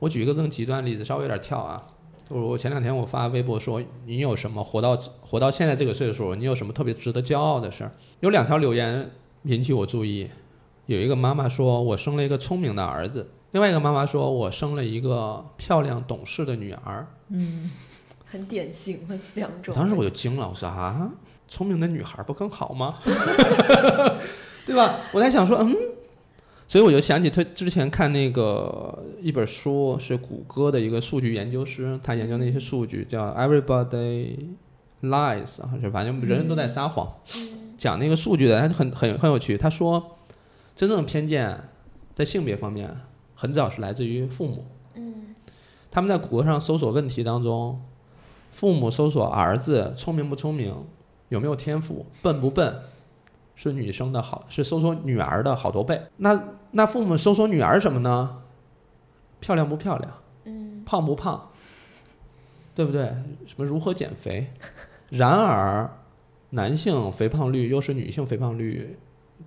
[0.00, 1.86] 我举一个更极端的例子，稍微有点跳啊。
[2.28, 7.92] 就是我前两天我发微博说，你有什么活到活到现在这个岁数，你有什么特别值得骄傲的事儿？
[8.20, 9.10] 有两条留言
[9.42, 10.30] 引起我注意，
[10.86, 17.06] 有一个妈妈说我生了一个聪明的儿子，另外一个妈妈说我生了一个漂亮懂事的女儿。
[17.28, 17.70] 嗯，
[18.24, 19.74] 很典型的两种。
[19.74, 21.10] 当时我就惊了，我说啊，
[21.46, 22.98] 聪明的女孩不更好吗？
[24.64, 24.96] 对吧？
[25.12, 25.76] 我在想说，嗯，
[26.66, 34.36] 所以我就想起他之前看那个一本书，是谷歌的一个数据研究师，他研究那些数据叫 Everybody
[35.02, 37.12] Lies，啊，是反正人人都在撒谎。
[37.76, 39.58] 讲那个数据的，他很很很有趣。
[39.58, 40.16] 他说，
[40.74, 41.68] 真正的偏见
[42.14, 42.96] 在性别方面，
[43.34, 44.64] 很早是来自于父母。
[44.94, 45.34] 嗯
[45.90, 47.80] 他们在谷歌上搜索问题当中，
[48.50, 50.74] 父母搜索儿子聪明不聪明，
[51.28, 52.80] 有没有天赋，笨不笨，
[53.56, 56.00] 是女生的好，是搜索女儿的好多倍。
[56.16, 56.42] 那
[56.72, 58.42] 那父母搜索女儿什么呢？
[59.40, 60.12] 漂亮不漂亮，
[60.44, 61.50] 嗯胖不胖，
[62.74, 63.04] 对不对？
[63.46, 64.50] 什么如何减肥？
[65.10, 65.90] 然而，
[66.50, 68.98] 男性肥胖率又是女性肥胖率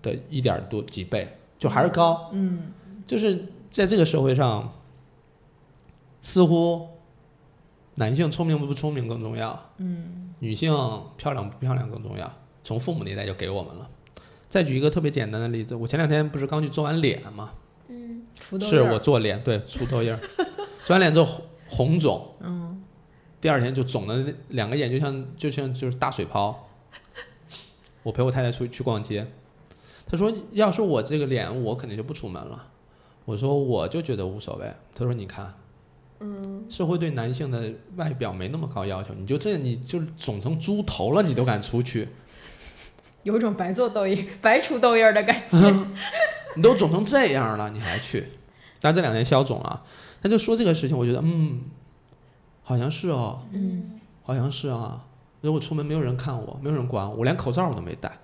[0.02, 2.30] 的一点多几倍，就还是高。
[2.32, 2.72] 嗯
[3.06, 4.72] 就是在这个社会上，
[6.22, 6.88] 似乎
[7.96, 10.72] 男性聪明不聪明更重要，嗯女性
[11.18, 12.32] 漂亮不漂亮更重要。
[12.64, 13.90] 从父母那代就给我们了。
[14.58, 17.52] 再举一个特别简单的例子，我前两天不是刚去做完脸吗？
[17.90, 18.24] 嗯，
[18.60, 20.20] 是我做脸，对，出痘印儿，
[20.84, 22.84] 做完脸之后红红肿，嗯
[23.40, 26.68] 第二天就肿的两个眼就像就像就是大水泡。
[28.02, 29.28] 我陪我太太出去逛街，
[30.08, 32.66] 她说要是我这个脸，我肯定就不出门了。
[33.26, 34.66] 我说我就觉得无所谓。
[34.96, 35.54] 她说你看，
[36.22, 42.10] 嗯，社会对男性的外表没那么高要求，你就这你就肿成猪头了，你都敢出去，
[43.28, 45.86] 有种白做痘印、白出痘印儿的感觉。
[46.56, 48.26] 你都肿成这样了，你还去？
[48.80, 49.84] 但这两年消肿了，
[50.22, 51.62] 他就说这个事情，我觉得嗯，
[52.64, 55.04] 好像是哦，嗯好像是啊。
[55.42, 58.18] 如果出门没有人看我，没有人管我，我连口罩我都没戴，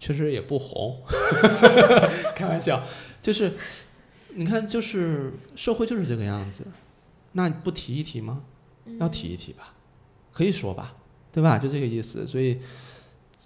[0.00, 1.00] 确实也不红。
[2.34, 2.82] 开玩笑，
[3.22, 3.52] 就是
[4.34, 6.66] 你看，就是社会就是这个样子，
[7.32, 8.42] 那不提一提吗？
[8.98, 9.74] 要提一提吧，
[10.32, 10.94] 可以说吧，
[11.32, 11.56] 对吧？
[11.56, 12.26] 就这个意思。
[12.26, 12.60] 所以，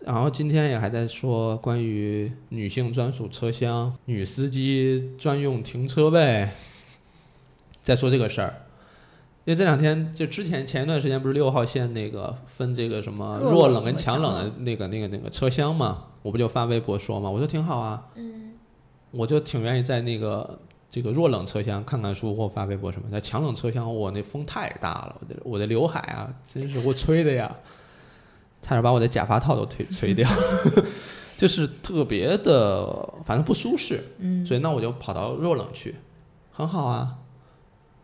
[0.04, 6.48] 然后今天也还在说关于女性专属车厢、女司机专用停车位，
[7.82, 8.62] 在说这个事儿。
[9.44, 18.08] 因为这两天就之前前一段时间不是六号线那个分这个什么弱冷跟强冷的那个那个那个车厢嘛，我不就发微博说嘛，我说挺好啊，
[19.12, 20.58] 我就挺愿意在那个
[20.90, 23.08] 这个弱冷车厢看看书或发微博什么。
[23.08, 27.56] 在强冷车厢，我那风太大了，我的我的刘海啊，真是给我吹的呀，
[28.66, 30.28] 差点把我的假发套都推 吹掉，
[31.36, 32.84] 就是特别的，
[33.24, 34.02] 反正不舒适。
[34.18, 35.94] 嗯所以那我就跑到弱冷去，
[36.50, 37.18] 很好啊。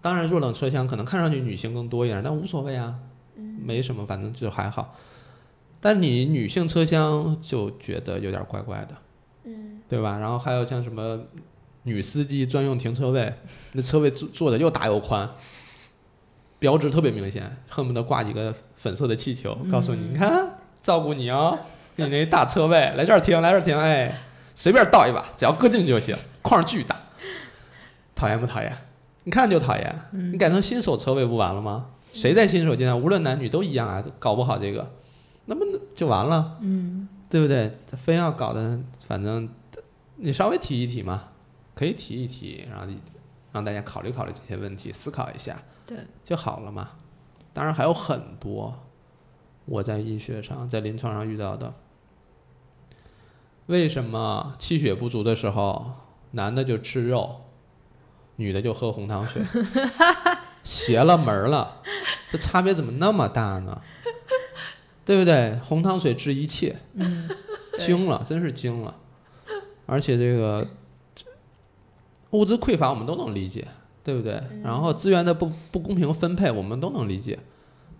[0.00, 2.94] 当然，弱冷车厢可能看上去女性更多一点，但无所谓啊，
[3.36, 4.96] 没什么，反正就还好。
[5.80, 8.94] 但你女性车厢就觉得有点怪怪的，
[9.44, 10.16] 嗯，对吧？
[10.18, 11.18] 然后还有像什么
[11.82, 13.34] 女司机专用停车位，
[13.72, 15.28] 那车位坐坐的又大又宽，
[16.60, 20.51] 标志特别明显，恨不得挂几个粉色的气球，告诉你，你看
[20.82, 21.58] 照顾你哦，
[21.96, 24.18] 给 你那大车位，来这儿停，来这儿停，哎，
[24.54, 26.96] 随便倒一把，只要搁进去就行，框巨大，
[28.14, 28.76] 讨厌不讨厌？
[29.24, 31.86] 你看就讨厌，你改成新手车位不完了吗？
[32.12, 34.90] 谁在新手阶段，无论男女都一样啊，搞不好这个，
[35.46, 35.64] 那不
[35.94, 36.58] 就完了。
[36.60, 37.78] 嗯对不对？
[37.90, 39.48] 他非要搞的，反正
[40.16, 41.22] 你稍微提一提嘛，
[41.74, 42.86] 可以提一提，然后
[43.52, 45.56] 让大家考虑考虑这些问题，思考一下，
[45.86, 46.90] 对，就好了嘛。
[47.54, 48.78] 当然还有很多
[49.64, 51.74] 我在医学上、在临床上遇到的，
[53.66, 55.92] 为什么气血不足的时候，
[56.32, 57.42] 男的就吃肉，
[58.36, 59.42] 女的就喝红糖水，
[60.64, 61.82] 邪了门儿了，
[62.30, 63.80] 这差别怎么那么大呢？
[65.04, 65.58] 对不对？
[65.62, 67.28] 红糖水治一切，嗯，
[67.78, 68.94] 惊了，真是惊了。
[69.86, 70.66] 而且这个
[72.30, 73.66] 物资匮乏我们都能理解，
[74.04, 74.42] 对不对？
[74.62, 77.38] 然后资源的不不公平分配我们都能理解。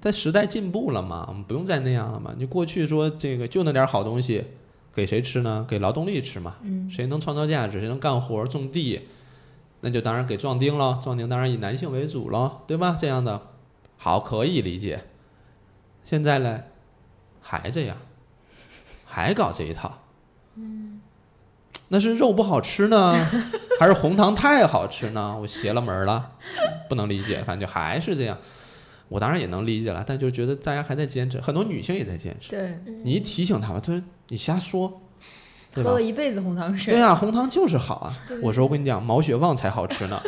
[0.04, 2.34] 但时代进步了嘛，我们不用再那样了嘛。
[2.36, 4.44] 你过去说这个就那点好东西，
[4.92, 5.64] 给谁吃呢？
[5.68, 6.56] 给劳动力吃嘛。
[6.62, 9.02] 嗯谁能创造价值，谁能干活种地，
[9.80, 11.00] 那就当然给壮丁了。
[11.04, 12.98] 壮丁当然以男性为主了，对吧？
[13.00, 13.40] 这样的，
[13.96, 15.04] 好可以理解。
[16.04, 16.64] 现在嘞，
[17.40, 17.96] 还这样，
[19.04, 20.00] 还搞这一套。
[20.56, 21.00] 嗯
[21.88, 23.14] 那是肉不好吃呢，
[23.78, 25.38] 还是红糖太好吃呢？
[25.40, 26.32] 我邪了门儿了，
[26.88, 27.38] 不能理解。
[27.44, 28.36] 反正就还是这样。
[29.12, 32.48] 我当然也能理解了，但就觉得大家还在坚持，很多女性也在坚持。
[32.48, 35.02] 对，你一提醒她吧，她说你瞎说，
[35.74, 36.00] 喝了？
[36.00, 38.18] 一辈子红糖水，对啊、红糖就是好啊。
[38.40, 40.18] 我说我跟你讲，毛血旺才好吃呢。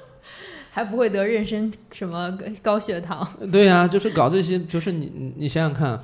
[0.70, 3.26] 还不会得妊娠什么高血糖。
[3.50, 6.00] 对呀、就是搞这些，就是你你你想想看，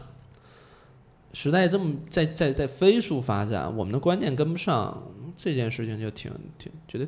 [1.34, 7.06] 时代这么在在在飞速发展，我们的观念跟不上，这件事情就挺挺觉得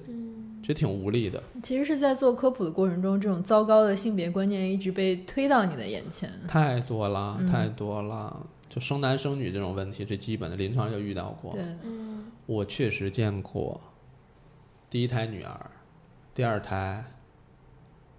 [0.67, 1.41] 觉得挺无力的。
[1.63, 6.29] 其实是在做科普的过程中，这种糟糕的性别观念一直被推到你的眼前。
[6.49, 8.45] 太多了，嗯太多了。
[8.69, 11.53] 就生男生女这种问题，最基本的临床就遇到过。
[11.53, 13.81] 对，嗯我确实见过，
[14.91, 15.71] 第一胎女儿，
[16.35, 17.05] 第二胎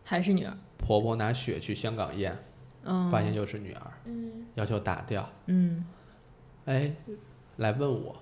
[0.06, 0.58] 还是女儿。
[0.78, 2.38] 婆婆拿血去香港验，
[2.86, 5.30] 嗯，发现又是女儿，嗯要求打掉。
[5.48, 5.84] 嗯
[6.64, 6.96] 哎，
[7.58, 8.16] 来问我，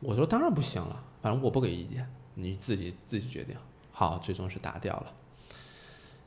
[0.00, 3.56] 我说当然不行了，反正我不给意见，你自己自己决定。
[4.00, 5.12] 好，最终是打掉了。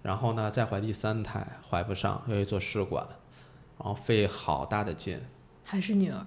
[0.04, 3.04] 然后呢，再怀第三胎，怀不上，又去做试管，
[3.80, 5.20] 然后费好大的劲，
[5.64, 6.24] 还是女儿。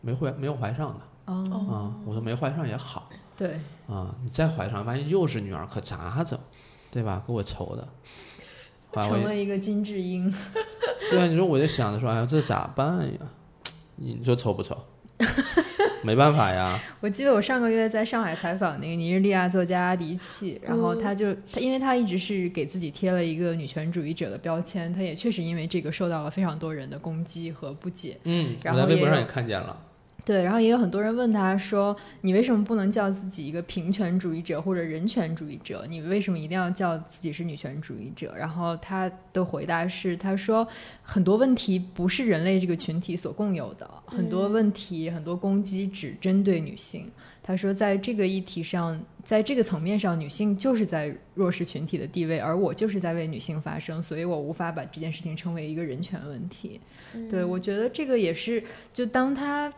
[0.00, 1.36] 没怀没有怀上的哦，
[1.70, 1.94] 啊。
[2.04, 6.36] 我说没怀上也好对，啊，你再怀上，万一又是女儿，可咋整？
[6.90, 7.22] 对吧？
[7.24, 7.88] 给我愁的。
[8.90, 10.28] 后来我也成了一个金智英。
[11.12, 13.20] 对啊，你说我就想着说，哎呀，这咋办呀？
[13.94, 14.76] 你说愁不愁？
[16.02, 16.80] 没办法呀。
[17.00, 28.16] 我记得我上个月在上海采访那个尼日利亚作家阿迪契，然后他就他，因为他一直是给自己贴了一个女权主义者的标签，他也确实因为这个受到了非常多人的攻击和不解。
[28.24, 29.76] 嗯，然后我在微博上也看见了。
[30.24, 35.84] 对，然后也有很多人问他说：“你为什么不能叫自己一个平权主义者或者人权主义者？
[35.88, 40.66] 你为什么一定要叫自己是女权主义者？”然后他的回答是：“他说
[41.02, 47.10] 很多问题不是人类这个群体所共有的，很多问题、很多攻击只针对女性。”
[47.42, 56.80] 他说，在这个议题上，在这个层面上，女性就是在弱势群体的地位，而我就是在为女性发声，所以我无法把这件事情称为一个人权问题。
[57.28, 58.62] 对我觉得这个也是，
[58.92, 59.72] 就当他。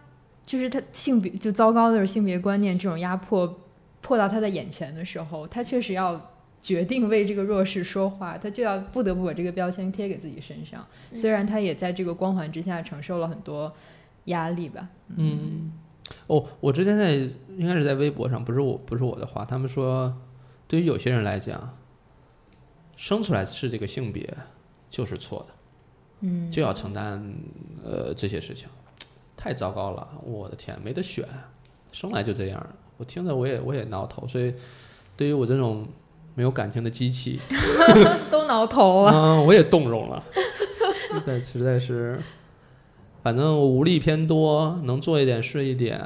[0.47, 3.61] 就是他性别就糟糕的性别观念这种压迫
[4.03, 6.31] 迫到他的眼前的时候，他确实要
[6.63, 10.87] 决定为这个弱势说话，他就要不得不把这个标签贴给自己身上。
[11.15, 13.73] 虽然他也在这个光环之下承受了很多
[14.27, 14.89] 压力吧。
[15.17, 15.73] 嗯，
[16.27, 17.13] 哦，我之前在
[17.57, 20.15] 应该是在微博上，不是我不是我的话，他们说，
[20.67, 21.77] 对于有些人来讲，
[22.97, 24.35] 生出来是这个性别
[24.91, 25.55] 就是错的，
[26.21, 27.35] 嗯，就要承担
[27.83, 28.69] 呃这些事情。
[29.45, 31.23] 太糟糕了，我的天，没得选，
[31.93, 32.67] 生来就这样。
[32.97, 34.55] 我听着我也我也挠头，所以
[35.19, 35.87] 对于我这种
[36.35, 37.39] 没有感情的机器
[38.33, 39.13] 都挠头了。
[39.13, 40.25] 嗯，我也动容了，
[41.13, 42.19] 实在实在是，
[43.23, 46.01] 反正我无力偏多，能做一点是一点。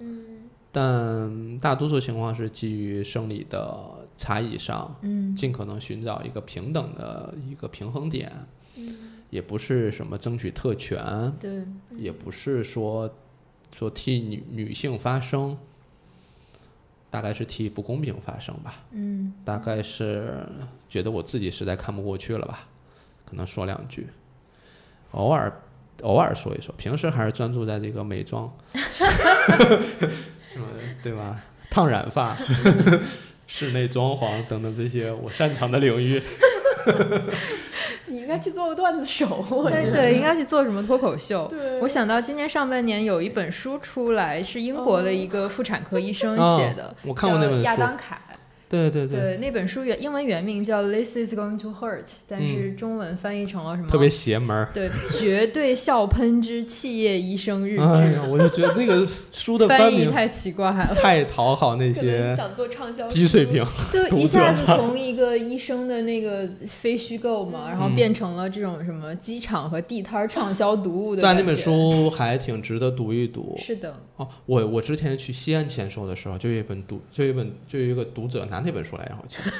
[0.00, 3.78] 嗯，但大多数情况是基于生理的
[4.16, 8.32] 差异上，嗯尽可能寻找一个平等的一个平衡点。
[8.74, 11.64] 嗯也不是什么争取特权，对，
[11.96, 13.08] 也不是说
[13.76, 15.56] 说替女女性发声，
[17.08, 18.82] 大概是替不公平发声吧。
[18.90, 20.44] 嗯大概是
[20.88, 22.66] 觉得我自己实在看不过去了吧，
[23.24, 24.08] 可能说两句，
[25.12, 25.62] 偶尔
[26.02, 30.66] 偶尔说一说，平时还是专注在这个美妆， 什么
[31.02, 31.40] 对吧？
[31.70, 32.36] 烫染发、
[33.46, 36.20] 室内装潢等等这些我擅长的领域。
[38.30, 39.90] 你应该去做个段子手， 我觉得。
[39.90, 41.52] 对对，应该去做什么脱口秀？
[41.82, 48.16] 我想到今年上半年有一本书出来，是英国的一个妇产科医生哦写的，我看过那本叫亚当凯。
[48.70, 53.88] 对对对，对，那本书原英文原名叫《This is going to hurt》，但是中文翻译成了什么？
[53.88, 54.70] 特别邪门儿。
[54.72, 57.82] 对，绝对笑喷之企业医生日志。
[57.82, 63.64] 哎呀，我就觉得那个书的翻译太奇怪了，太讨好那些想做畅销低水平。
[63.92, 71.50] 就一下子从一个医生的那个非虚构嘛，然后嗯变成了这种什么机场和地摊儿畅销读物的但那本。
[71.60, 73.54] 书还挺值得读一读。
[73.58, 79.40] 是的，哦，我我之前去西安签售的时候，就有一本读，就有一本就有一个读者拿那本书来让我签，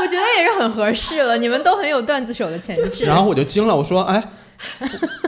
[0.00, 1.36] 我觉得也是很合适了。
[1.38, 3.04] 你们都很有段子手的潜质。
[3.04, 4.22] 然后我就惊了，我说，哎，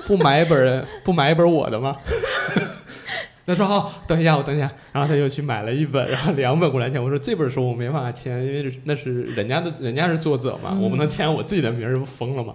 [0.07, 1.97] 不不买一本不买一本我的吗？
[3.47, 7.01] 他说哦，等一下，我等一下，然后他又去买了一本，然后两本过来签。
[7.03, 12.53] 我说这本书我没办法签，因为那是人家的，人家是作者嘛，嗯我不能签我自己的名儿，这不疯了吗？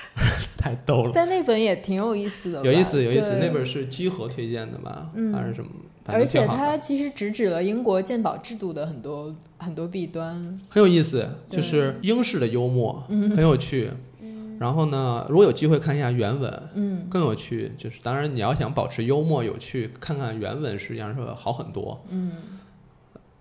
[0.58, 1.12] 太逗了。
[1.14, 3.38] 但那本也挺有意思的，有意思，有意思。
[3.40, 5.06] 那本是基和推荐的吧？
[5.14, 5.70] 嗯还是什么？
[6.08, 10.58] 而且它其实直指了英国鉴宝制度的很多很多弊端。
[10.68, 13.90] 很有意思，就是英式的幽默，嗯很有趣。
[14.58, 17.70] 然后呢，如果有机会看一下原文，嗯更有趣。
[17.78, 22.02] 就是当然你要想保持幽默有趣，看看原文实际上是好很多。
[22.08, 22.32] 嗯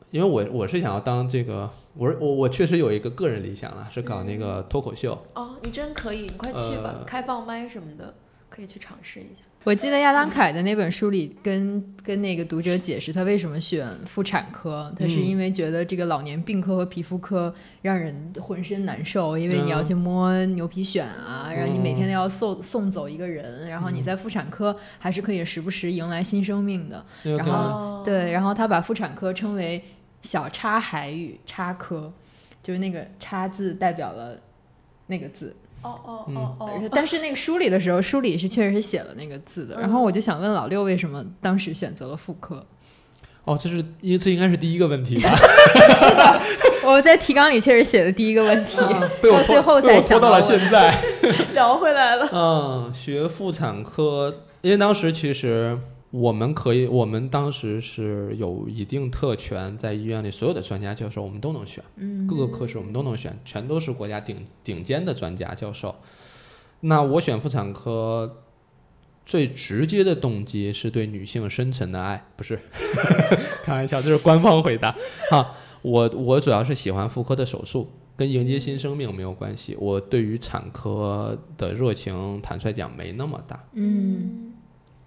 [0.10, 5.18] 因为我我是想要当这个，我我我确实有一个个人理想了，是搞那个脱口秀。
[5.34, 8.14] 哦，你真可以，你快去吧，呃开放麦什么的，
[8.50, 9.44] 可以去尝试一下。
[9.64, 27.06] 我记得亚当凯的那本书里跟跟那个读者解释他为什么选妇产科，他是嗯因为觉得这个老年病科和皮肤科让人浑身难受，因为你要嗯去摸牛皮癣啊，然后你每天都要送送走一个人，然后你在妇产科还是可以时不时迎来新生命的。
[27.24, 29.84] 然后对，然后他把妇产科称为
[30.22, 32.14] 小叉海语叉科，
[32.64, 34.40] 就是那个叉字代表了
[35.08, 35.54] 那个字。
[35.88, 39.80] 哦哦嗯哦哦，但是那个书里的时候，书里是确实是写了那个字的。
[39.80, 42.66] 然后我就想问老六，为什么当时选择了妇科？
[43.46, 45.30] 哦，这是因为这应该是第一个问题吧？
[46.84, 48.78] 我在提纲里确实写的第一个问题，
[49.22, 50.94] 被我到最后才想到了现在。
[51.54, 52.30] 聊回来了。
[52.34, 55.78] 嗯，学妇产科，因为当时其实
[56.12, 65.96] 我们可以，我们当时是有一定特权，在医院里所有的专家教授我们都能选，嗯各个科室我们都能选，全都是国家顶顶尖的专家教授。
[66.82, 68.44] 那我选妇产科。
[69.26, 72.58] 最直接的动机是对女性深沉的爱，不是
[73.62, 74.96] 开玩笑，这是官方回答
[75.30, 75.54] 哈。
[75.82, 79.76] 我我主要是喜欢妇科的手术，跟迎接新生命没有关系。
[79.82, 83.62] 我对于产科的热情，坦率讲没那么大。
[83.74, 84.54] 嗯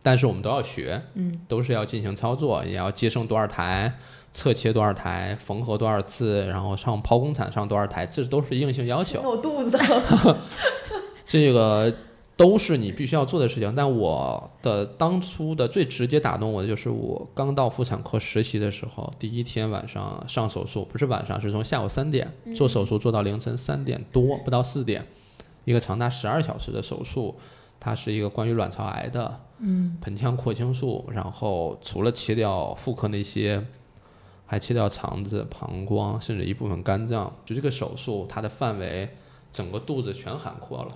[0.03, 3.93] 但是我们都要学，嗯，都是要进行操作，也要接生多少台，
[4.33, 9.21] 侧切多少台，缝合多少次，然后上剖宫产上多少台，这都是硬性要求。
[9.21, 10.37] 我肚子疼。
[11.27, 11.93] 这个
[12.35, 13.75] 都是你必须要做的事情。
[13.75, 22.27] 但我的当初的最直接打动我的就是我刚到妇产科实习的时候，第一天晚上上手术，不是晚上，是从下午三点
[22.57, 25.07] 做手术做到凌晨三点多，不到四点，
[25.67, 27.37] 一个长达十二小时的手术。
[27.81, 33.67] 它是一个关于卵巢癌的，嗯，盆腔扩清术，然后除了切掉妇科那些，
[34.47, 37.35] 还切掉肠子、膀胱，甚至一部分肝脏。
[37.47, 39.17] 就这个手术，它的范围
[39.51, 40.95] 整个肚子全涵括了。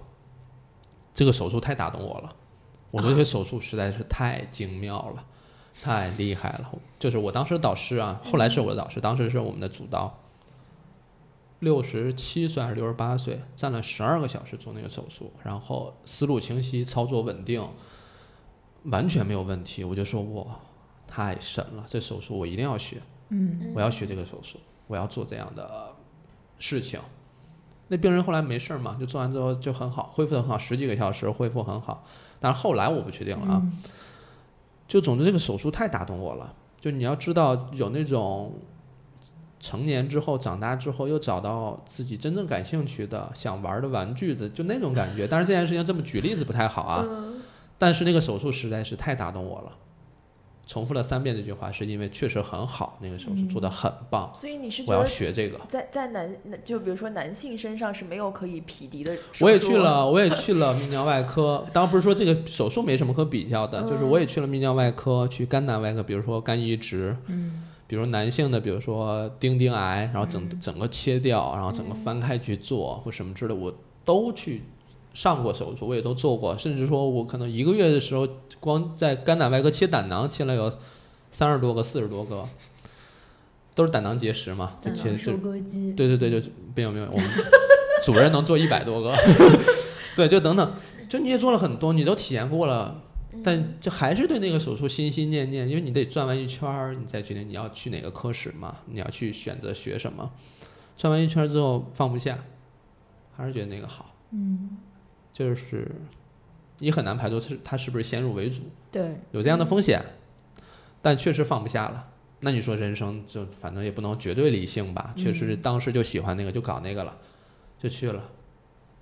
[1.14, 2.34] 这个手术太打动我了，
[2.90, 5.24] 我觉得这个手术实在是太精妙了，
[5.82, 6.70] 太厉害了。
[6.98, 10.12] 就是我当时导师啊，后来是我的导师，当时是我们的主刀。
[11.64, 17.66] 六十七岁还是六十八岁，站了十二个小时做那个手术，然后思路清晰，操作稳定，
[18.84, 19.82] 完全没有问题。
[19.82, 20.60] 我就说哇，
[21.08, 21.84] 太神了！
[21.88, 25.96] 这手术我一定要学，嗯，我要学这个手术，我要做这样的
[26.58, 27.00] 事情。
[27.88, 32.04] 那病人后来没事儿嘛，就做完之后就很好，恢复的很好，十几个小时恢复很好。
[32.38, 33.62] 但是后来我不确定了啊。
[34.86, 36.54] 就总之这个手术太打动我了。
[36.78, 38.52] 就你要知道有那种。
[39.64, 45.26] 成年之后，长大之后，又找到自己真正感兴趣的、想玩的玩具的，就那种感觉。
[45.26, 47.02] 但是这件事情这么举例子不太好啊。
[47.78, 49.72] 但是那个手术实在是太打动我了。
[50.66, 54.30] 重复了三遍这句话，是因为确实很好，那个手术做的很棒。
[54.34, 55.58] 所以你是我要学这个。
[55.66, 56.30] 在在男，
[56.62, 59.16] 就比如说男性身上是没有可以匹敌的。
[59.40, 61.64] 我也去了，我也去了泌尿外科。
[61.72, 67.16] 当然不是说这个手术没什么可比较的，就是我也去了泌尿外科，去肝胆外科，比如说肝移植。
[67.28, 67.64] 嗯。
[67.86, 73.72] 比如男性的，比如说丁丁癌，然后整整个切掉，然后整个翻开去做或什么之类，我
[74.04, 74.62] 都去
[75.12, 76.56] 上过手术，我也都做过。
[76.56, 78.26] 甚至说我可能一个月的时候，
[78.58, 80.72] 光在肝胆外科切胆囊切了有
[81.30, 82.44] 三十多个、四十多个，
[83.74, 85.92] 都是胆囊结石嘛，就切收割机。
[85.92, 87.26] 对对对，就没有没有，我们
[88.04, 89.14] 主任能做一百多个，
[90.16, 90.72] 对，就等等，
[91.08, 93.02] 就你也做了很多，你都体验过了。
[93.42, 100.30] 但就还是对那个手术心心念念，因为你得转完一圈儿，你再决定你要去哪个科室嘛，你要去选择学什么。
[100.96, 102.38] 转完一圈之后放不下，
[103.36, 104.14] 还是觉得那个好。
[104.30, 104.76] 嗯，
[105.32, 105.90] 就是
[106.78, 108.62] 你很难排除是他是不是先入为主，
[108.92, 110.00] 对，有这样的风险，
[111.02, 112.10] 但确实放不下了。
[112.40, 115.12] 那你说人生就反正也不能绝对理性吧？
[115.16, 117.16] 确实当时就喜欢那个，就搞那个了，
[117.78, 118.22] 就去了，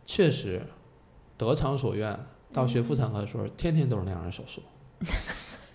[0.06, 0.62] 确实
[1.36, 2.18] 得偿所愿。
[2.52, 4.62] 到学妇产科的时候，天天都是那样的手术，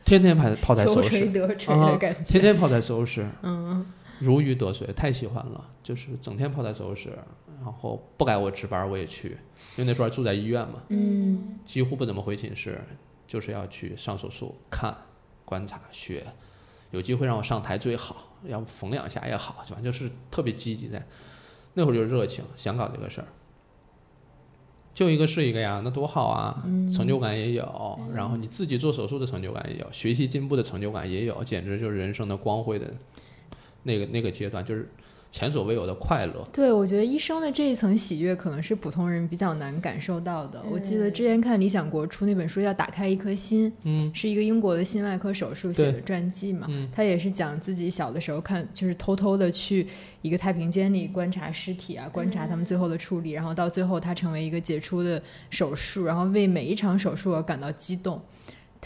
[0.05, 1.25] 天天泡泡在手术室，
[1.71, 3.85] 啊，天天泡在手术室，嗯，
[4.19, 7.09] 如鱼得水，太喜欢了，就是整天泡在手术室，
[7.63, 9.29] 然后不该我值班我也去，
[9.75, 12.79] 因为那时候住在医院嘛，嗯，几乎不怎么回寝室，
[13.27, 14.95] 就是要去上手术看、
[15.43, 16.23] 观察、学，
[16.91, 21.03] 有机会让我上台最好，要不缝两下也好，反正就是特别积极的，
[21.73, 23.27] 那会儿就热情，想搞这个事儿。
[24.97, 26.59] 就一个是一个呀，那多好啊！
[26.91, 32.91] 成就感也有，然后你自己做手术的成就感也有，学习进步的成就感也有，简直就是人生的光辉的
[33.83, 34.89] 那个那个阶段，就是。
[35.31, 36.47] 前所未有的快乐。
[36.51, 40.63] 对，我觉得医生的这一层喜悦，可能是普通人比较难感受到的。
[40.71, 46.67] 我记得之前看理想国出那本书叫《打开一颗心》，嗯，是一个英国的心外科手术写的传记嘛。
[46.93, 49.87] 他也是讲自己小的时候看，就是偷偷的去
[50.21, 58.21] 一个太平间里观察尸体啊，观察他们最后的处理，然后到最后他成为一个杰出的手术，然后为每一场手术而感到激动。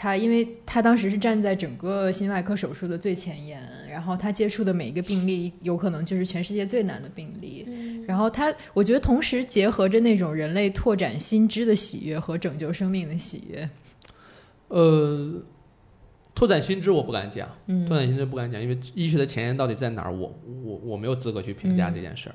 [0.02, 7.64] 他因为他当时是站在整个心外科手术的最前沿，然后他接触的每一个病例，有可能就是全世界最难的病例。
[8.04, 13.70] 然后他，我觉得同时结合着那种人类拓展新知的喜悦和拯救生命的喜悦。
[14.70, 15.40] 呃，
[16.34, 17.48] 拓展新知我不敢讲，
[17.86, 22.34] 拓展新知不敢讲，因为医学的前沿到底在哪儿，我我我没有资格去评价这件事儿。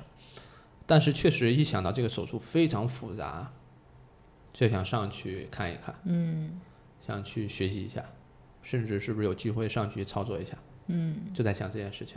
[0.86, 3.52] 但是确实一想到这个手术非常复杂，
[4.54, 5.94] 就想上去看一看。
[6.04, 6.58] 嗯。
[7.08, 8.04] 想去学习一下，
[8.62, 10.56] 甚至是不是有机会上去操作一下？
[10.88, 12.16] 嗯，就在想这件事情。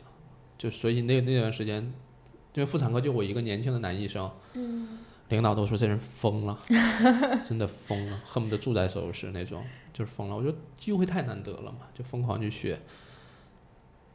[0.57, 6.59] 就所以那那段时间，因为妇产科就我一个年轻的男医生，嗯，领导都说这人疯了，
[7.47, 9.63] 真的疯了，恨不得住在手术室那种，
[9.93, 10.35] 就是疯了。
[10.35, 12.79] 我觉得机会太难得了嘛，就疯狂去学。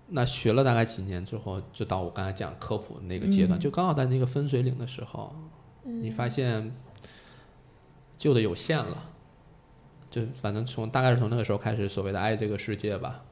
[0.09, 5.35] 那学了大概几年之后，就到我刚才讲科普那个阶段，就刚好在那个分水岭的时候，
[5.83, 6.72] 你发现
[8.16, 9.11] 旧的有限了。
[10.17, 13.23] 就反正从大概是从那个时候开始，所谓的爱这个世界吧。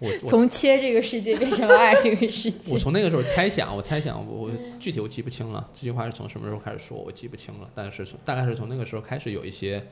[0.00, 2.74] 我从切这个世界变成爱这个世界。
[2.74, 4.50] 我从那个时候猜想，我猜想，我我
[4.80, 5.70] 具体我记不清了。
[5.72, 7.70] 这句话是从什么时候开始说，我记不清了。
[7.72, 9.86] 但是从大概是从那个时候开始有一些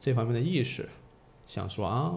[0.00, 0.88] 这方面的意识，
[1.46, 2.14] 想说啊，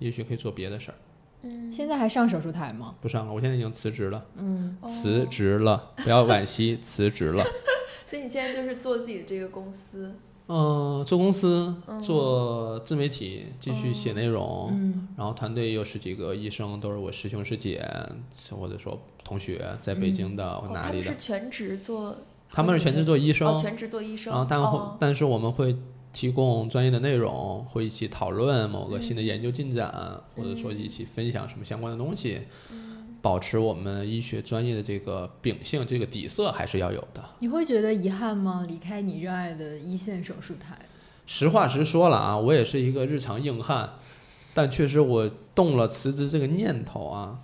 [0.00, 0.94] 也许可以做别的事儿。
[1.42, 2.96] 嗯，现在还上手术台吗？
[3.00, 7.44] 不上了，我现在已经辞职了，嗯，辞职了，不要惋惜，辞职了。
[8.04, 10.14] 所以你现在就是做自己的这个公司，
[10.48, 12.00] 嗯、做公司，嗯。
[12.00, 15.08] 做自媒体，继续写内容，嗯。
[15.16, 17.86] 然后团队有十几个医生，都是我师兄师姐，
[18.50, 22.16] 或者说同学，在北京的、或哪里的他们是，全职做，
[22.50, 25.76] 他们是全职做医生，哦，全职做医生，然后但会、哦但是我们会
[26.12, 29.24] 提供专业的内容，会一起讨论某个新的嗯。
[29.24, 29.92] 研究进展，
[30.34, 32.40] 或者说一起分享什么相关的东西，
[32.72, 32.87] 嗯
[33.20, 37.22] 保持我们医学专业的这个秉性，这个底色还是要有的。
[37.40, 38.64] 你会觉得遗憾吗？
[38.68, 40.78] 离开你热爱的一线手术台？
[41.26, 43.94] 实话实说了啊，我也是一个日常硬汉，
[44.54, 47.40] 但确实我动了辞职这个念头啊，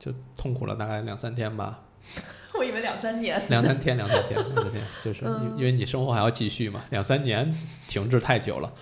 [0.00, 1.84] 就痛苦了大概两三天吧，
[2.58, 5.24] 我以为两三年， 两三天，两三天，两三天，就是
[5.56, 7.54] 因为你生活还要继续嘛，两三年
[7.88, 8.72] 停滞太久了，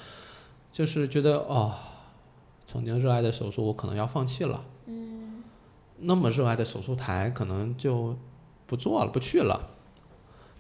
[0.73, 1.75] 就是觉得哦，
[2.65, 4.72] 曾经热爱的手术我可能要放弃了，嗯，
[6.03, 8.17] 那么热爱的手术台可能就
[8.67, 9.71] 不做了，不去了，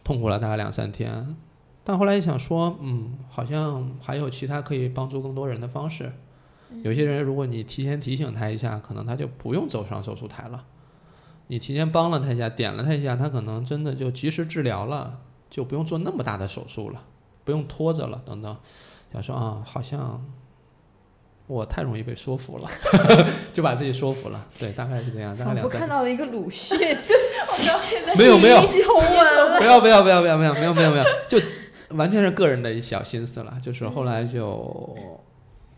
[0.02, 1.36] 痛苦了大概两三天。
[1.84, 6.12] 但后来一想说，嗯，好像还有其他可以帮助更多人的方式。
[6.82, 10.64] 有些人，如果你提前提醒他一下，可能他就不用走上手术台了。
[11.48, 15.18] 你提前帮了他一下，点了他一下，他可能真的就及时治疗了，
[15.50, 17.02] 就不用做那么大的手术了，
[17.44, 18.56] 不用拖着了，等等。
[19.12, 20.24] 想说啊，好像
[21.46, 22.70] 我太容易被说服了，
[23.52, 24.46] 就把自己说服了。
[24.58, 26.78] 对，大概是这样，大概仿佛看到了一个鲁迅
[28.18, 28.60] 没有没有。
[29.58, 31.38] 不要不要不要不要不要没有没有没有，就
[31.90, 33.56] 完全是个人的一小心思了。
[33.62, 34.96] 就是后来就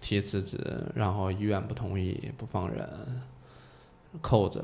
[0.01, 0.59] 提辞职，
[0.95, 2.89] 然后医院不同意，不放人，
[4.21, 4.63] 扣着，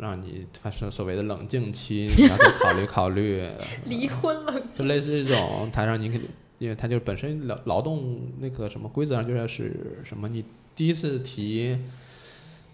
[0.00, 3.46] 让你他说所谓的冷静期，你要再考虑考虑，
[3.84, 6.20] 离婚了，就类似这种，他让你给，
[6.62, 10.44] 因为他就本身劳劳动那个什么规则上就是什么，你
[10.76, 11.78] 第一次提。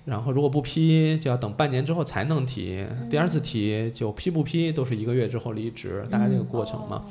[0.05, 2.87] 然后如果不批，就要等半年之后才能提。
[3.11, 7.05] 第二次提就批不批都是一个月之后离职，大概这个过程嘛。
[7.07, 7.11] 哦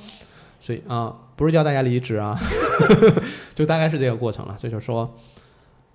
[0.59, 2.35] 所以啊，不是叫大家离职啊，
[3.53, 4.57] 就大概是这个过程了。
[4.57, 5.15] 所以就说，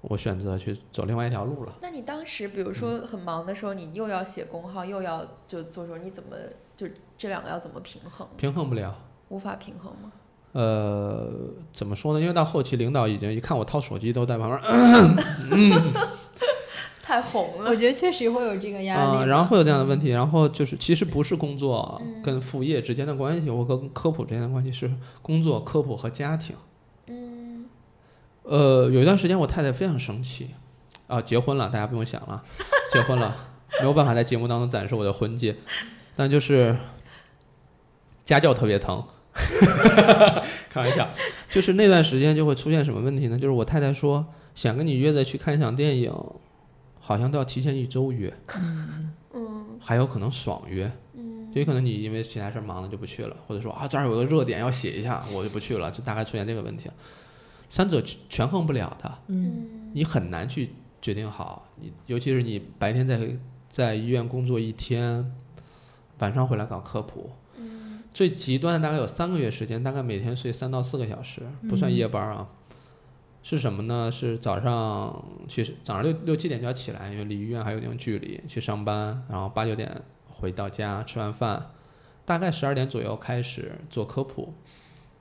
[0.02, 1.74] 我选择去走另外一条路了。
[1.82, 6.36] 那你当时比如说很忙的时候，你又要写工号，又要就做时候，你怎么
[6.76, 6.86] 就
[7.18, 8.28] 这两个要怎么平衡？
[8.36, 8.96] 平衡不了。
[9.30, 10.12] 无法平衡吗？
[10.52, 11.30] 呃，
[11.72, 12.20] 怎么说呢？
[12.20, 14.50] 因为到后期，领导已经一看我掏手机，都在旁
[15.50, 15.72] 边，
[17.02, 20.10] 太红了我，觉得确实会有这个压力啊、然后会有这样的问题。
[20.10, 24.90] 然后就是，其实不是工作嗯跟副业之间的关系，我跟科普之间的关系是
[25.20, 26.54] 工作、科普和家庭。
[27.08, 27.64] 嗯，
[28.44, 30.50] 呃，有一段时间我太太非常生气，
[31.08, 32.42] 啊，结婚了，大家不用想了，
[32.92, 33.34] 结婚了，
[33.80, 35.56] 没有办法在节目当中展示我的婚戒，
[36.14, 36.76] 但就是
[38.24, 39.04] 家教特别疼，
[40.72, 41.06] 开玩笑，
[41.50, 43.38] 就是那段时间就会出现什么问题呢？
[43.38, 46.10] 就是我太太说想跟你约着去看一场电影，
[46.98, 49.12] 好像都要提前一周约，嗯。
[49.84, 51.50] 还有可能爽约，嗯。
[51.52, 56.94] 就有可能你因为其他事儿忙了就不去了，或者说啊这儿有个热点要写一下，我就不去了，就大概出现这个问题了。
[57.68, 60.70] 三者权衡不了的，嗯，嗯你很难去
[61.00, 61.68] 决定好。
[61.80, 63.36] 你尤其是你白天在
[63.68, 65.34] 在医院工作一天，
[66.18, 67.32] 晚上回来搞科普，嗯
[68.12, 72.48] 最极端的大概有三个月时间，大概每天睡三到四个小时，不算夜班啊。
[73.44, 74.08] 是什么呢？
[74.12, 81.70] 是早上去早上六六七点就要起来，因为离医院还有点距离，去上班，然后八九点回到家吃完饭，
[82.24, 84.54] 大概十二点左右开始做科普、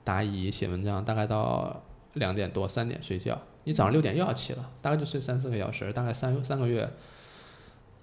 [0.04, 1.82] 答疑、写文章，大概到
[2.14, 3.40] 两点多三点睡觉。
[3.64, 6.88] 你早上六点又要起了，大概就睡三四个小时，大概三三个月。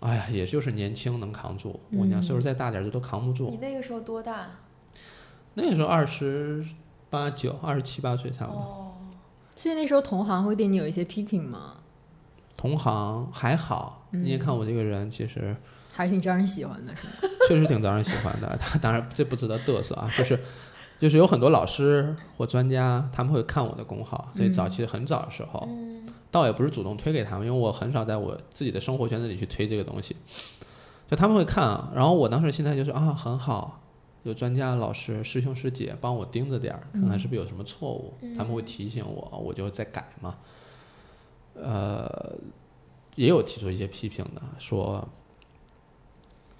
[0.01, 3.57] 哎呀，也就是年轻能扛住，我娘岁数再大点儿的都扛不住你。
[3.57, 4.49] 那个时候多大？
[5.55, 6.65] 那个时候二十
[7.09, 8.59] 八九、二十七八岁差不多。
[8.61, 8.91] 哦，
[9.55, 11.75] 所以那时候同行会对你有一些批评吗？
[12.55, 15.55] 同行还好，你也看我这个人，其实
[15.93, 17.13] 还是挺招人喜欢的，是吗？
[17.47, 18.55] 确实挺招人喜欢的。
[18.59, 20.39] 他当然这不值得嘚瑟啊，就是
[20.99, 30.15] 就是有很多老师或专家，他们会看我的公号，所以早期很早的时候，嗯倒也不是主动推给他们，因为我很少在我自己的生活圈子里去推这个东西，
[31.09, 31.91] 就他们会看啊。
[31.95, 33.79] 然后我当时心态就是啊，很好，
[34.29, 40.37] 有专家、老师、师兄师姐帮我盯着点儿，看看是不是有什么错误，他们会提醒我，我就再改嘛。
[41.55, 42.35] 呃，
[43.15, 45.05] 也有提出一些批评的，说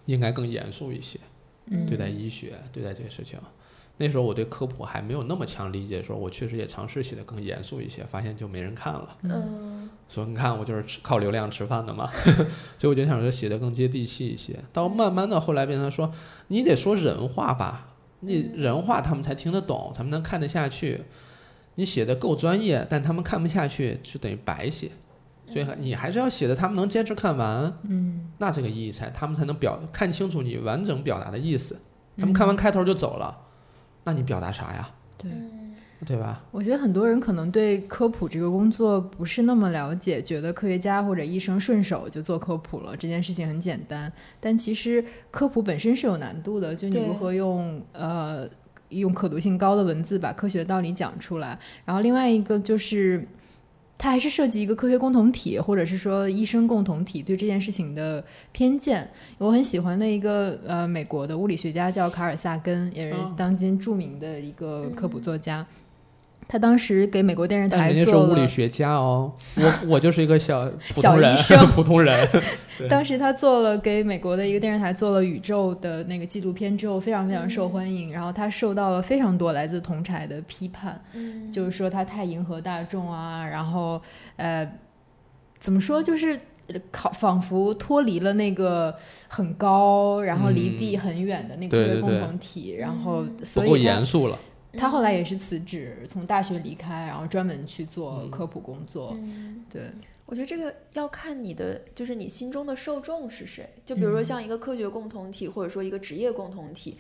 [0.06, 1.20] 应该更严肃一些，
[1.68, 3.40] 嗯对待医学，对待这个事情。
[3.98, 9.18] 那时候我对科普还没有那么强理解，说我确实也尝试写的更严肃一些，发现就没人看了。
[9.24, 9.79] 嗯
[10.10, 12.10] 说你看我就是吃靠流量吃饭的嘛，
[12.80, 14.60] 所以我就想说写的更接地气一些。
[14.74, 16.12] 到慢慢的后来变成说，
[16.48, 17.90] 你得说人话吧，
[18.22, 21.06] 你人话他们才听得懂，他们能看得下去。
[21.76, 24.92] 你写的够专业，但他们看不下去，就等于白写。
[25.46, 31.80] 所以你还是要写的，他们能坚持看完，嗯，那这个意义才，他们才能表看清楚你完整表达的意思。
[32.18, 33.38] 他们看完开头就走了，
[34.04, 34.90] 那你表达啥呀？
[35.18, 35.32] 对。
[36.06, 36.42] 对吧？
[36.52, 44.12] 我觉得很多人可能对科普这个工作不是那么了解，觉得科学家或者医生顺手就做科普了，这件事情很简单。
[44.40, 48.48] 但其实科普本身是有难度的，就你如何用呃
[48.90, 51.60] 用可读性高的文字把科学道理讲出来。
[51.84, 53.28] 然后另外一个就是，
[53.98, 58.24] 它还是涉及一个科学共同体，或者是说医生共同体对这件事情的
[58.54, 59.06] 偏见。
[59.38, 65.68] 我很喜欢的一个呃美国的物理学家叫卡尔萨根，也是当今著名的一个科普作家。
[66.52, 72.28] 他当时给美国电视台做了，是物理学家哦，我我就是一个小 小医生， 普通人。
[72.90, 78.12] 当时他做了给美国的一个电视台做了宇宙的那个纪录片之后，非常非常受欢迎。
[78.12, 81.00] 然后他受到了非常多来自同台的批判，
[81.52, 84.02] 就是说他太迎合大众啊，然后
[84.38, 84.68] 呃，
[85.60, 86.36] 怎么说就是
[86.90, 88.96] 考仿佛脱离了那个
[89.28, 94.40] 很高，然后离地很远的那个共同体，然后所以不够严肃了。
[94.74, 99.18] 他后来也是辞职，从大学离开，然后专门去做科普工作。
[99.70, 99.90] 对，
[100.26, 103.68] 我觉得这个要看你的，就是你心中的受众是谁。
[103.86, 106.98] 就比如说像一个科学共同体，或者说一个职业共同体。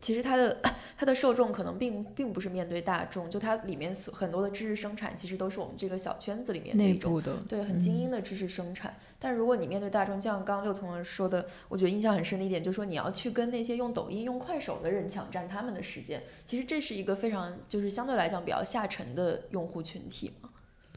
[0.00, 0.56] 其实它的
[0.96, 8.94] 它的受众可能并并不是面对大众，就它里面所很多的知识生产，其实都是我们这个小圈子里面的一种，对，很精英的知识生产。
[9.18, 20.48] 但如果你面对大众，就像刚刚六层人说的，我觉得印象很深的一点，就是说你要去跟那些用抖音、用快手的人抢占他们的时间，其实这是一个非常就是相对来讲比较下沉的用户群体嘛。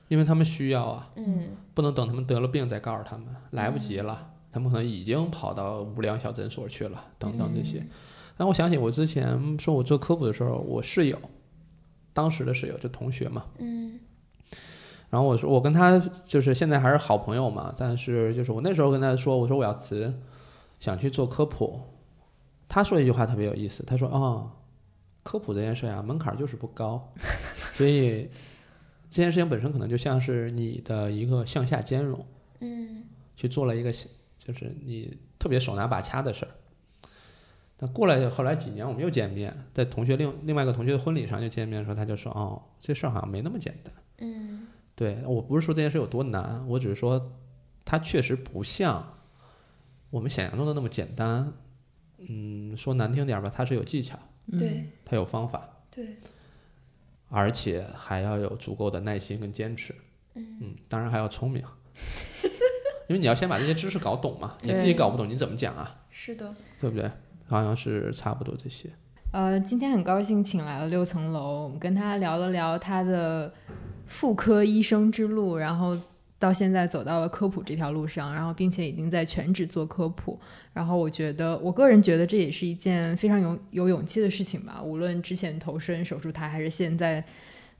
[0.07, 7.85] 因为他们需要啊，嗯，不能等他们得了病再告诉他们，来不及了，他们可能已经跑到无良小诊所去了，等等这些。
[8.35, 11.19] 但我想起我之前说我做科普的时候，我室友，
[12.14, 13.99] 当时的室友就同学嘛，嗯，
[15.10, 20.14] 然后我说我跟他就是现在还是好朋友嘛，但是就是我那时候跟他说，我说我要辞，
[20.80, 21.80] 想去做科普，
[22.68, 24.51] 他说一句话特别有意思，他说啊，
[25.22, 27.14] 科普这件事啊门槛就是不高，
[27.73, 28.30] 所以
[29.10, 32.26] 这件事情本身可能就像是你的一个向下兼容，
[32.61, 33.03] 嗯，
[33.35, 33.91] 去做了一个
[34.39, 36.51] 就是你特别手拿把掐的事儿。
[37.79, 47.33] 那过来后来几年，我们又见面，在同学另另外一个同学的婚礼上又见面的时候，他就说：“哦，这事儿好像没那么简单。”嗯，对我不是说这件事有多难，我只是说，
[47.83, 49.17] 它确实不像
[50.11, 51.51] 我们想象中的那么简单。
[52.19, 54.17] 嗯，说难听点吧，它是有技巧，
[54.57, 56.17] 对，它有方法，对，
[57.27, 59.93] 而且还要有足够的耐心跟坚持。
[60.35, 61.61] 嗯，当然还要聪明，
[63.09, 66.05] 因为你要先把这些知识搞懂嘛，你自己搞不懂，你怎么讲啊？
[66.09, 67.11] 是的，对不对？
[67.48, 68.90] 好像是差不多这些。
[69.32, 73.52] 呃，今天很高兴请来了六层楼，我们跟他聊了聊他的
[74.07, 75.98] 妇科医生之路，然后
[76.38, 80.40] 到现在走到了科普这条路上，然后并且已经在全职做科普。
[80.72, 84.82] 然后我觉得，我个人觉得这也是一件非常有有勇气的事情吧。
[84.84, 87.24] 无论之前投身手术台，还是现在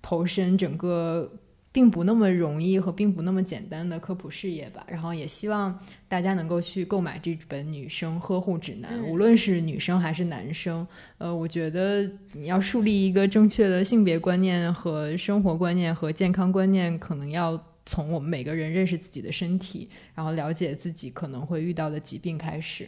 [0.02, 1.31] 投身整个。
[1.73, 5.77] 并不那么容易和并不那么简单的科普事业吧，然后也希望
[6.07, 10.87] 大家能够去购买这本《女生呵护指南》，无论是女生还是男生。
[11.17, 22.87] 呃，我觉得你要树立一个正确的性别观念和生活观念和健康观念，可能要从我们每个人认识自己的身体，然后了解自己可能会遇到的疾病开始。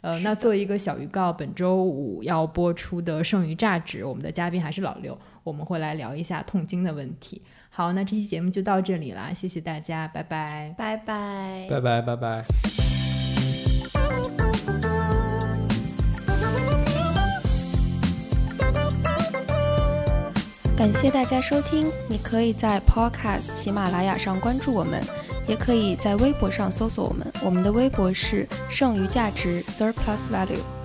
[0.00, 7.40] 呃，那作为一个小预告，本周五要播出的《剩余价值》，我们的嘉宾还是老刘，我们会来聊一下痛经的问题。
[7.76, 12.44] 好，那这期节目就到这里啦，谢谢大家，拜拜，拜拜，拜拜，拜拜。
[20.76, 25.02] 感谢大家收听，你可以在 Podcast 喜马拉雅上关注我们，
[25.48, 30.83] 也可以在微博上搜索我们，我们的微博是剩余价值 Surplus Value。